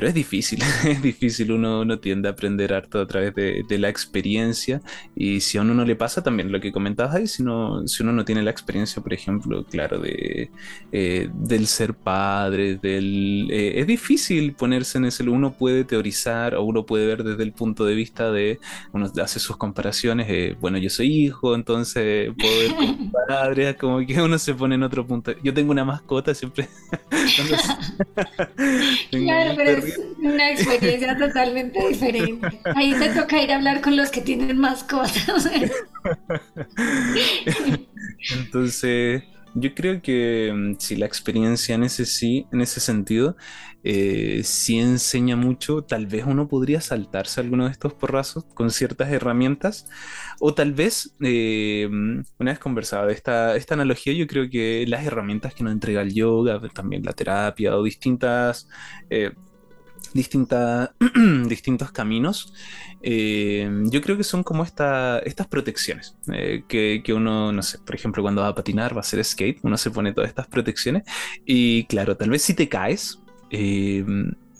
[0.00, 3.90] pero es difícil, es difícil, uno, no tiende a aprender harto a través de, la
[3.90, 4.80] experiencia
[5.14, 7.44] y si a uno no le pasa también lo que comentabas ahí, si,
[7.84, 10.50] si uno no tiene la experiencia, por ejemplo, claro, de,
[10.90, 16.62] eh, del ser padre, del, eh, es difícil ponerse en ese, uno puede teorizar o
[16.62, 18.58] uno puede ver desde el punto de vista de,
[18.94, 23.98] uno hace sus comparaciones, eh, bueno, yo soy hijo, entonces puedo ver como padre, como
[24.06, 26.70] que uno se pone en otro punto, yo tengo una mascota siempre.
[29.10, 32.60] claro, pero una experiencia totalmente diferente.
[32.74, 35.50] Ahí te toca ir a hablar con los que tienen más cosas.
[38.32, 39.22] Entonces,
[39.54, 43.36] yo creo que mm, si la experiencia en ese sí, en ese sentido,
[43.82, 45.82] eh, sí enseña mucho.
[45.82, 49.88] Tal vez uno podría saltarse alguno de estos porrazos con ciertas herramientas.
[50.40, 55.04] O tal vez, eh, una vez conversado de esta, esta analogía, yo creo que las
[55.04, 58.68] herramientas que nos entrega el yoga, también la terapia o distintas...
[59.10, 59.32] Eh,
[60.12, 60.90] distintas
[61.46, 62.52] distintos caminos,
[63.02, 67.78] eh, yo creo que son como esta, estas protecciones eh, que, que, uno, no sé,
[67.78, 70.46] por ejemplo, cuando va a patinar, va a hacer skate, uno se pone todas estas
[70.48, 71.04] protecciones
[71.46, 73.20] y claro, tal vez si te caes,
[73.50, 74.04] eh,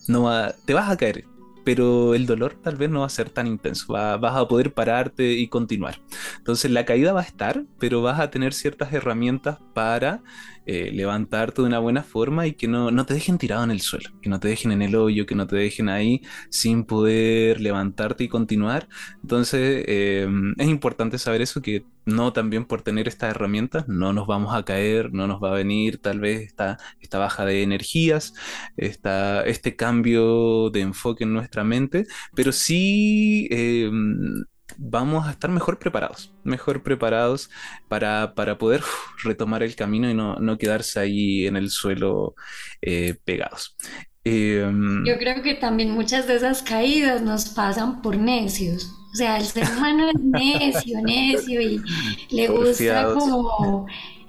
[0.08, 1.24] no va, te vas a caer,
[1.64, 5.32] pero el dolor tal vez no va a ser tan intenso, vas a poder pararte
[5.32, 6.00] y continuar.
[6.38, 10.22] Entonces la caída va a estar, pero vas a tener ciertas herramientas para
[10.66, 13.80] eh, levantarte de una buena forma y que no, no, te dejen tirado en el
[13.80, 17.60] suelo, que no te dejen en el hoyo, que no te dejen ahí sin poder
[17.60, 18.88] levantarte y continuar.
[19.22, 24.26] Entonces eh, es importante saber eso, que no también por tener estas herramientas no nos
[24.26, 28.34] vamos a caer, no nos va a venir tal vez esta, esta baja de energías,
[28.76, 33.48] esta, este cambio de enfoque en nuestra mente, pero sí...
[33.50, 33.90] Eh,
[34.82, 37.50] vamos a estar mejor preparados, mejor preparados
[37.88, 38.82] para, poder
[39.22, 42.34] retomar el camino y no, quedarse ahí en el suelo
[42.80, 43.76] eh, pegados.
[44.24, 48.90] Em, Yo creo que también muchas de esas caídas nos pasan por necios.
[49.12, 51.82] O sea, el ser humano es necio, necio y
[52.30, 53.86] le gusta como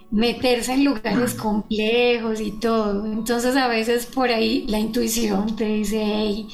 [0.09, 3.05] meterse en lugares complejos y todo.
[3.05, 6.47] Entonces a veces por ahí la intuición te dice, hey,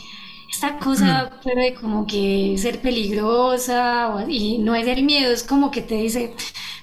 [0.58, 5.84] esta cosa puede como que ser peligrosa y no es el miedo, es como que
[5.84, 6.34] te dice,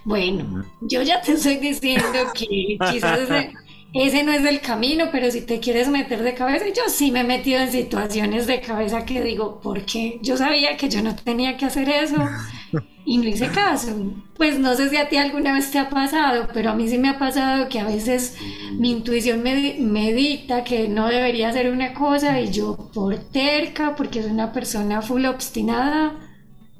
[0.04, 3.28] bueno, yo ya te estoy diciendo que quizás
[3.94, 7.20] ese, no es el camino, pero si te quieres meter de cabeza, yo sí me
[7.20, 10.18] he metido en situaciones de cabeza que digo, ¿por qué?
[10.20, 12.16] Yo sabía que yo no tenía que hacer eso
[13.04, 14.12] y no hice caso.
[14.36, 16.98] Pues no sé si a ti alguna vez te ha pasado, pero a mí sí
[16.98, 18.36] me ha pasado que a veces
[18.72, 23.94] mi intuición me, me dicta que no debería hacer una cosa y yo por terca,
[23.94, 26.18] porque soy una persona full obstinada,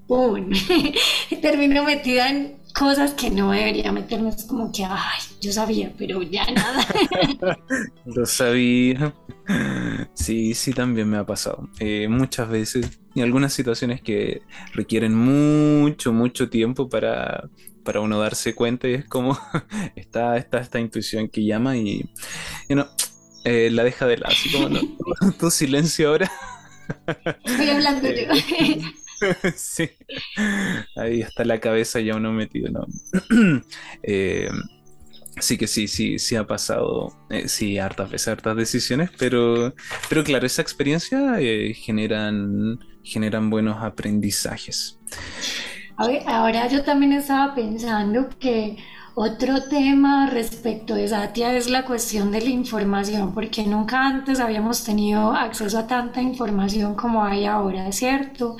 [0.09, 0.51] ¡pum!
[1.41, 4.31] termino metida en cosas que no debería meterme.
[4.31, 6.87] Es como que, ay, yo sabía, pero ya nada.
[8.05, 9.15] Lo sabía.
[10.15, 11.69] Sí, sí, también me ha pasado.
[11.79, 17.49] Eh, muchas veces y algunas situaciones que requieren mucho, mucho tiempo para,
[17.85, 19.39] para uno darse cuenta y es como
[19.97, 22.11] está, está esta intuición que llama y,
[22.69, 22.89] no,
[23.45, 24.81] eh, la deja de lado, así como no,
[25.39, 26.31] tu silencio ahora.
[27.45, 28.33] Estoy hablando yo.
[29.57, 29.91] sí,
[30.97, 32.87] ahí está la cabeza ya uno metido, ¿no?
[34.03, 34.49] eh,
[35.41, 39.75] Sí que sí, sí, sí ha pasado, eh, sí, hartas veces, hartas decisiones, pero,
[40.09, 45.01] pero claro, esa experiencia eh, generan, generan buenos aprendizajes.
[46.27, 48.77] ahora yo también estaba pensando que
[49.17, 54.85] otro tema respecto de Satya es la cuestión de la información, porque nunca antes habíamos
[54.85, 58.57] tenido acceso a tanta información como hay ahora, ¿cierto?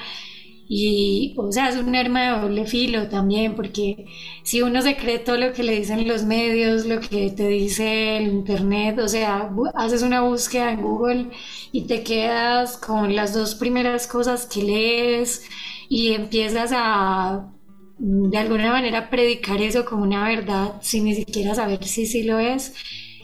[0.67, 4.07] Y, o sea, es un arma de doble filo también, porque
[4.43, 8.17] si uno se cree todo lo que le dicen los medios, lo que te dice
[8.17, 11.27] el internet, o sea, haces una búsqueda en Google
[11.73, 15.45] y te quedas con las dos primeras cosas que lees
[15.89, 17.53] y empiezas a,
[17.99, 22.39] de alguna manera, predicar eso como una verdad sin ni siquiera saber si sí lo
[22.39, 22.75] es,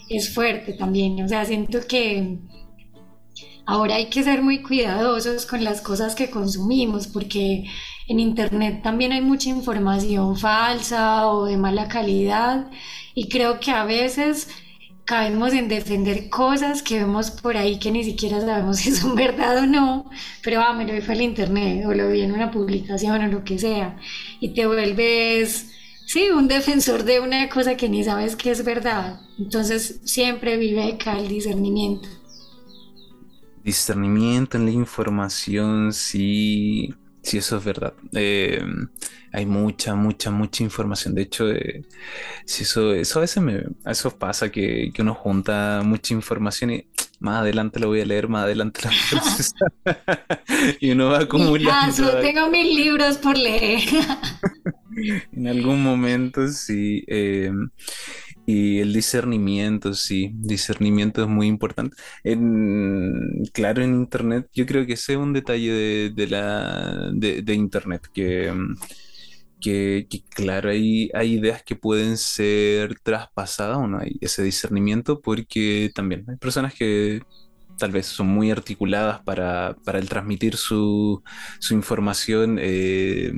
[0.08, 1.22] es fuerte también.
[1.24, 2.38] O sea, siento que
[3.66, 7.64] Ahora hay que ser muy cuidadosos con las cosas que consumimos porque
[8.08, 12.68] en Internet también hay mucha información falsa o de mala calidad
[13.14, 14.48] y creo que a veces
[15.04, 19.58] caemos en defender cosas que vemos por ahí que ni siquiera sabemos si son verdad
[19.58, 20.10] o no,
[20.42, 23.26] pero ah, me lo vi fue el internet o lo vi en una publicación o
[23.28, 23.96] lo que sea
[24.40, 25.70] y te vuelves,
[26.06, 29.20] sí, un defensor de una cosa que ni sabes que es verdad.
[29.38, 32.08] Entonces siempre vive acá el discernimiento
[33.64, 37.94] discernimiento en la información, sí, sí, eso es verdad.
[38.12, 38.62] Eh,
[39.32, 41.14] hay mucha, mucha, mucha información.
[41.14, 41.84] De hecho, eh,
[42.44, 46.86] si eso, eso a veces me, eso pasa que, que, uno junta mucha información y
[47.20, 49.72] más adelante lo voy a leer, más adelante lo voy a procesar.
[50.80, 52.18] y uno va acumulando.
[52.20, 53.80] tengo mil libros por leer.
[55.32, 57.04] en algún momento, sí.
[57.06, 57.52] Eh,
[58.50, 61.96] y el discernimiento, sí, discernimiento es muy importante.
[63.52, 68.52] Claro, en Internet, yo creo que ese es un detalle de, la, de, Internet, que,
[69.60, 75.90] que, claro, hay, hay ideas que pueden ser traspasadas o no hay ese discernimiento porque
[75.94, 77.20] también hay personas que
[77.80, 81.22] tal vez son muy articuladas para, el transmitir su,
[81.70, 83.32] información, eh,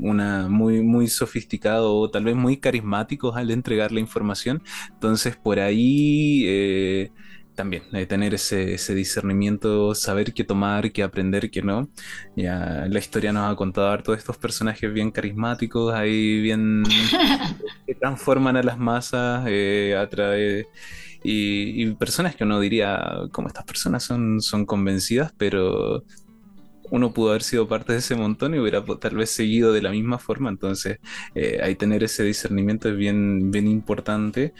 [0.00, 4.62] una muy, muy sofisticado o tal vez muy carismáticos al entregar la información.
[4.92, 6.44] Entonces por ahí...
[6.46, 7.10] Eh,
[7.56, 11.90] también, de tener ese, ese, discernimiento, saber qué tomar, qué aprender, qué no.
[12.34, 16.84] Ya la historia nos ha contado todos estos personajes bien carismáticos, ahí bien
[17.86, 20.68] que transforman a las masas eh, a través
[21.22, 23.00] y, personas que uno diría,
[23.32, 26.04] como estas personas son, son convencidas, pero
[26.90, 29.90] uno pudo haber sido parte de ese montón y hubiera tal vez seguido de la
[29.90, 30.50] misma forma.
[30.50, 30.98] Entonces,
[31.34, 34.54] eh, ahí tener ese discernimiento es bien, bien importante.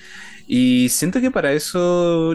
[0.46, 2.34] Y siento que para eso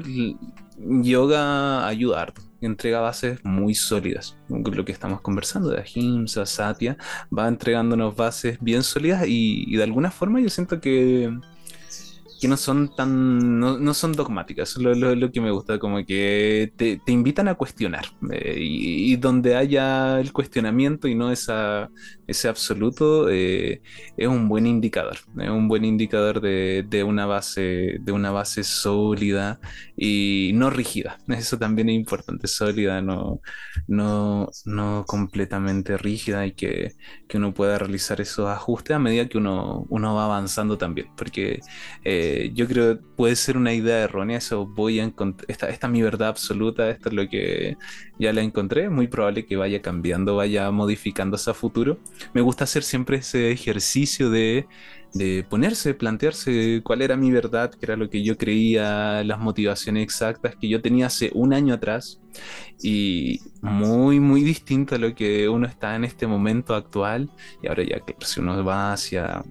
[0.77, 4.37] yoga ayuda entrega bases muy sólidas.
[4.49, 6.97] Lo que estamos conversando de Ahimsa, Satya,
[7.35, 11.31] va entregándonos bases bien sólidas y de alguna forma yo siento que
[12.39, 16.99] que no son tan, no, son dogmáticas, lo, lo, que me gusta, como que te,
[17.07, 21.89] invitan a cuestionar eh, y, donde haya el cuestionamiento y no esa,
[22.27, 23.81] ese absoluto, eh,
[24.17, 28.63] es un buen indicador, es un buen indicador de, de, una base, de una base
[28.63, 29.59] sólida
[29.95, 33.41] y no rígida, eso también es importante, sólida, no,
[33.87, 36.93] no, no completamente rígida y que,
[37.27, 41.59] que uno pueda realizar esos ajustes a medida que uno, uno va avanzando también, porque
[42.03, 45.11] eh, yo creo puede ser una idea errónea, eso voy a
[45.47, 47.77] esta, esta es mi verdad absoluta, esto es lo que
[48.19, 51.97] ya la encontré, muy probable que vaya cambiando, vaya modificándose a futuro.
[52.33, 54.67] Me gusta hacer siempre ese ejercicio de,
[55.13, 60.03] de ponerse, plantearse cuál era mi verdad, qué era lo que yo creía, las motivaciones
[60.03, 62.21] exactas que yo tenía hace un año atrás
[62.81, 67.31] y muy, muy distinto a lo que uno está en este momento actual.
[67.63, 69.43] Y ahora ya, que si uno va hacia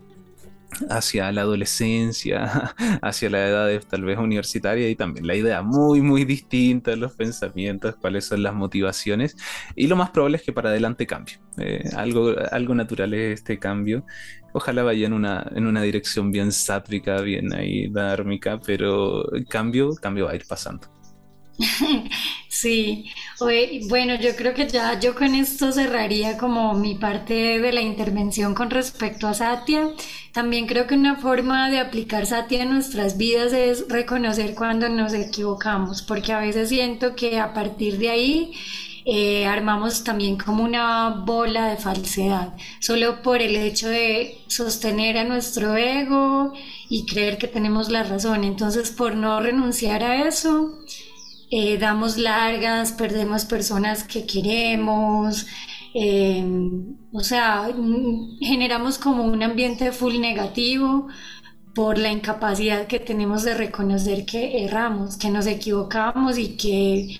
[0.90, 6.24] hacia la adolescencia, hacia la edad tal vez universitaria y también la idea muy muy
[6.24, 9.36] distinta, los pensamientos, cuáles son las motivaciones
[9.74, 11.38] y lo más probable es que para adelante cambie.
[11.58, 14.04] Eh, algo, algo natural es este cambio.
[14.52, 20.26] Ojalá vaya en una, en una dirección bien sátrica, bien ahí dármica, pero cambio, cambio
[20.26, 20.88] va a ir pasando.
[22.48, 23.10] Sí,
[23.88, 28.54] bueno, yo creo que ya yo con esto cerraría como mi parte de la intervención
[28.54, 29.88] con respecto a Satya.
[30.32, 35.12] También creo que una forma de aplicar Satya en nuestras vidas es reconocer cuando nos
[35.14, 38.52] equivocamos, porque a veces siento que a partir de ahí
[39.04, 45.24] eh, armamos también como una bola de falsedad, solo por el hecho de sostener a
[45.24, 46.52] nuestro ego
[46.88, 48.44] y creer que tenemos la razón.
[48.44, 50.78] Entonces, por no renunciar a eso,
[51.56, 55.46] eh, damos largas, perdemos personas que queremos,
[55.94, 57.68] em, o sea,
[58.40, 61.06] generamos como un ambiente full negativo
[61.74, 67.18] por la incapacidad que tenemos de reconocer que erramos, que nos equivocamos y que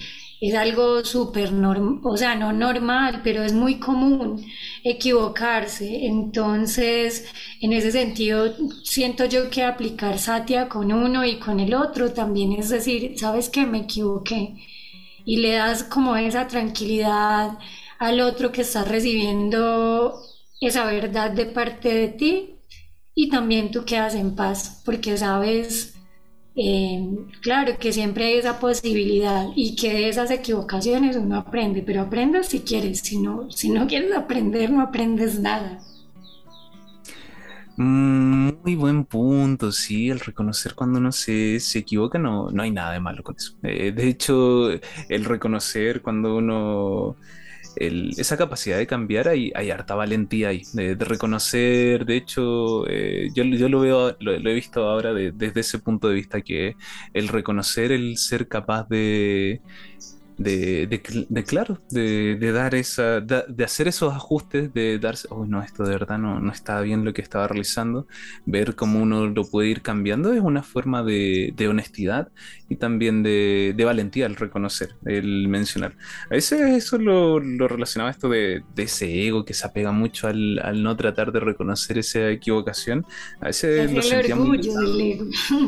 [0.49, 4.45] es algo súper normal, o sea, no normal, pero es muy común
[4.83, 6.07] equivocarse.
[6.07, 7.27] Entonces,
[7.61, 12.53] en ese sentido, siento yo que aplicar Satya con uno y con el otro también
[12.53, 14.55] es decir, sabes que me equivoqué
[15.25, 17.59] y le das como esa tranquilidad
[17.99, 20.21] al otro que está recibiendo
[20.61, 22.57] esa verdad de parte de ti
[23.15, 25.94] y también tú quedas en paz porque sabes
[26.57, 27.09] eh,
[27.41, 32.47] claro que siempre hay esa posibilidad y que de esas equivocaciones uno aprende, pero aprendes
[32.49, 35.81] si quieres, si no, si no quieres aprender no aprendes nada.
[37.77, 42.71] Mm, muy buen punto, sí, el reconocer cuando uno se, se equivoca no, no hay
[42.71, 43.55] nada de malo con eso.
[43.65, 44.71] Eh, de hecho,
[45.09, 47.17] el reconocer cuando uno
[47.77, 53.45] esa capacidad de cambiar, hay, hay harta valentía ahí, de, reconocer, de hecho, eh, yo,
[53.45, 56.77] yo, lo veo, lo, he visto ahora desde ese punto de vista que
[57.13, 59.61] el reconocer, el ser capaz de,
[60.37, 60.87] de,
[61.29, 65.91] de, claro, de, dar esa, de, hacer esos ajustes, de darse, oh no, esto de
[65.91, 68.07] verdad no, no estaba bien lo que estaba realizando,
[68.45, 72.31] ver cómo uno lo puede ir cambiando es una forma de, honestidad
[72.69, 75.97] y también de, valentía el reconocer, el mencionar.
[76.27, 80.59] A veces eso lo, lo relacionaba esto de, ese ego que se apega mucho al,
[80.63, 83.07] al, no tratar de reconocer esa equivocación.
[83.41, 84.73] A veces lo el orgullo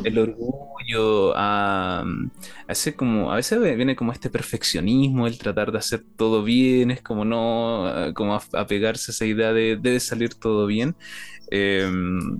[0.05, 5.73] El orgullo, a, a, veces como, a veces viene como este perfecto perfeccionismo, el tratar
[5.73, 10.01] de hacer todo bien, es como no, eh, como apegarse a esa idea de debe
[10.01, 10.97] salir todo bien.
[11.51, 12.39] Em,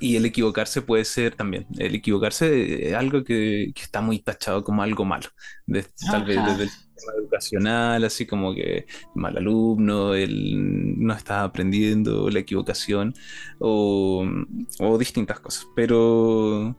[0.00, 4.82] y el equivocarse puede ser también, el equivocarse es algo que, está muy tachado como
[4.82, 5.28] algo malo,
[6.10, 10.54] tal vez desde el sistema educacional, así como que mal alumno, él
[10.98, 13.12] no está aprendiendo, la equivocación
[13.58, 14.24] o,
[14.78, 16.76] o distintas cosas, pero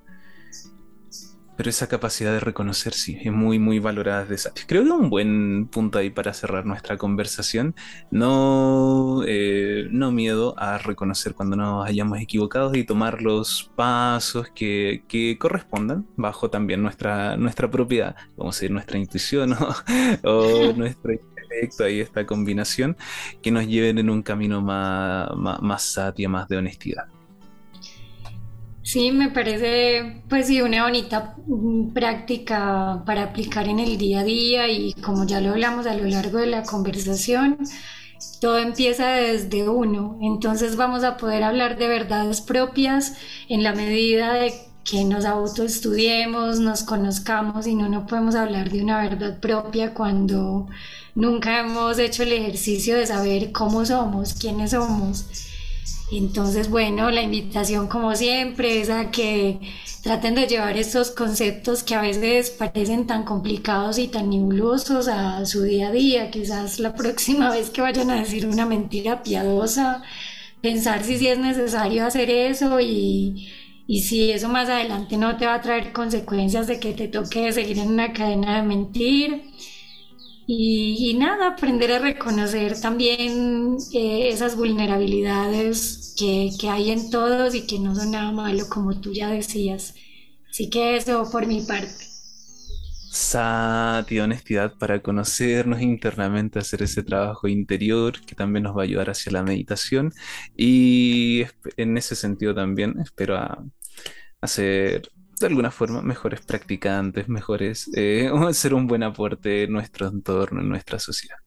[1.63, 4.51] pero esa capacidad de reconocer sí, es muy, muy valorada de esa.
[4.67, 7.73] Creo que un buen punto ahí para cerrar nuestra conversación.
[8.11, 15.05] No, eh, no miedo a reconocer cuando nos hayamos equivocado y tomar los pasos que,
[15.07, 19.53] que correspondan bajo también nuestra, nuestra propia, vamos a decir, nuestra intuición
[20.25, 22.97] o, nuestro intelecto, ahí esta combinación,
[23.41, 27.12] que nos lleven en un camino más, más, más más de honestidad.
[28.93, 34.23] Sí, me parece pues sí una bonita mm, práctica para aplicar en el día a
[34.23, 37.57] día y como ya lo hablamos a lo largo de la conversación,
[38.39, 43.15] todo empieza desde uno, entonces vamos a poder hablar de verdades propias
[43.49, 44.53] en la medida de
[44.83, 50.67] que nos autoestudiemos, nos conozcamos y no, no podemos hablar de una verdad propia cuando
[51.15, 55.52] nunca hemos hecho el ejercicio de saber cómo somos, quiénes somos.
[56.17, 59.59] Entonces, bueno, la invitación como siempre es a que
[60.03, 65.45] traten de llevar estos conceptos que a veces parecen tan complicados y tan nebulosos a
[65.45, 66.29] su día a día.
[66.31, 70.03] Quizás la próxima vez que vayan a decir una mentira piadosa,
[70.61, 73.47] pensar si sí es necesario hacer eso y,
[73.87, 77.51] y si eso más adelante no te va a traer consecuencias de que te toque
[77.53, 79.52] seguir en una cadena de mentir.
[80.45, 87.65] Y, nada, aprender a reconocer también eh, esas vulnerabilidades que, que, hay en todos y
[87.65, 89.95] que no son nada malo, como tú ya decías.
[90.49, 92.13] Así que eso por mi parte.
[93.13, 99.11] Sati, honestidad para conocernos internamente, hacer ese trabajo interior que también nos va a ayudar
[99.11, 100.11] hacia la meditación.
[100.57, 101.45] Y
[101.77, 103.63] en ese sentido también espero a
[104.41, 105.11] hacer
[105.43, 110.69] de alguna forma mejores practicantes, mejores, eh, ser un buen aporte en nuestro entorno, en
[110.69, 111.37] nuestra sociedad.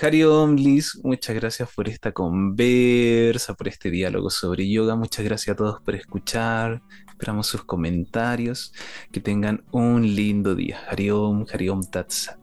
[0.00, 4.94] Hariom, Liz, muchas gracias por esta conversa, por este diálogo sobre yoga.
[4.96, 6.82] Muchas gracias a todos por escuchar.
[7.08, 8.72] Esperamos sus comentarios.
[9.10, 10.80] Que tengan un lindo día.
[10.88, 12.38] Hariom, Hariom Tatsat.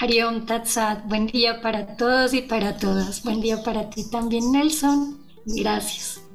[0.00, 1.06] Hariom Tatsat.
[1.06, 3.22] Buen día para todos y para todas.
[3.24, 5.18] Buen día para ti también, Nelson.
[5.46, 6.25] Gracias.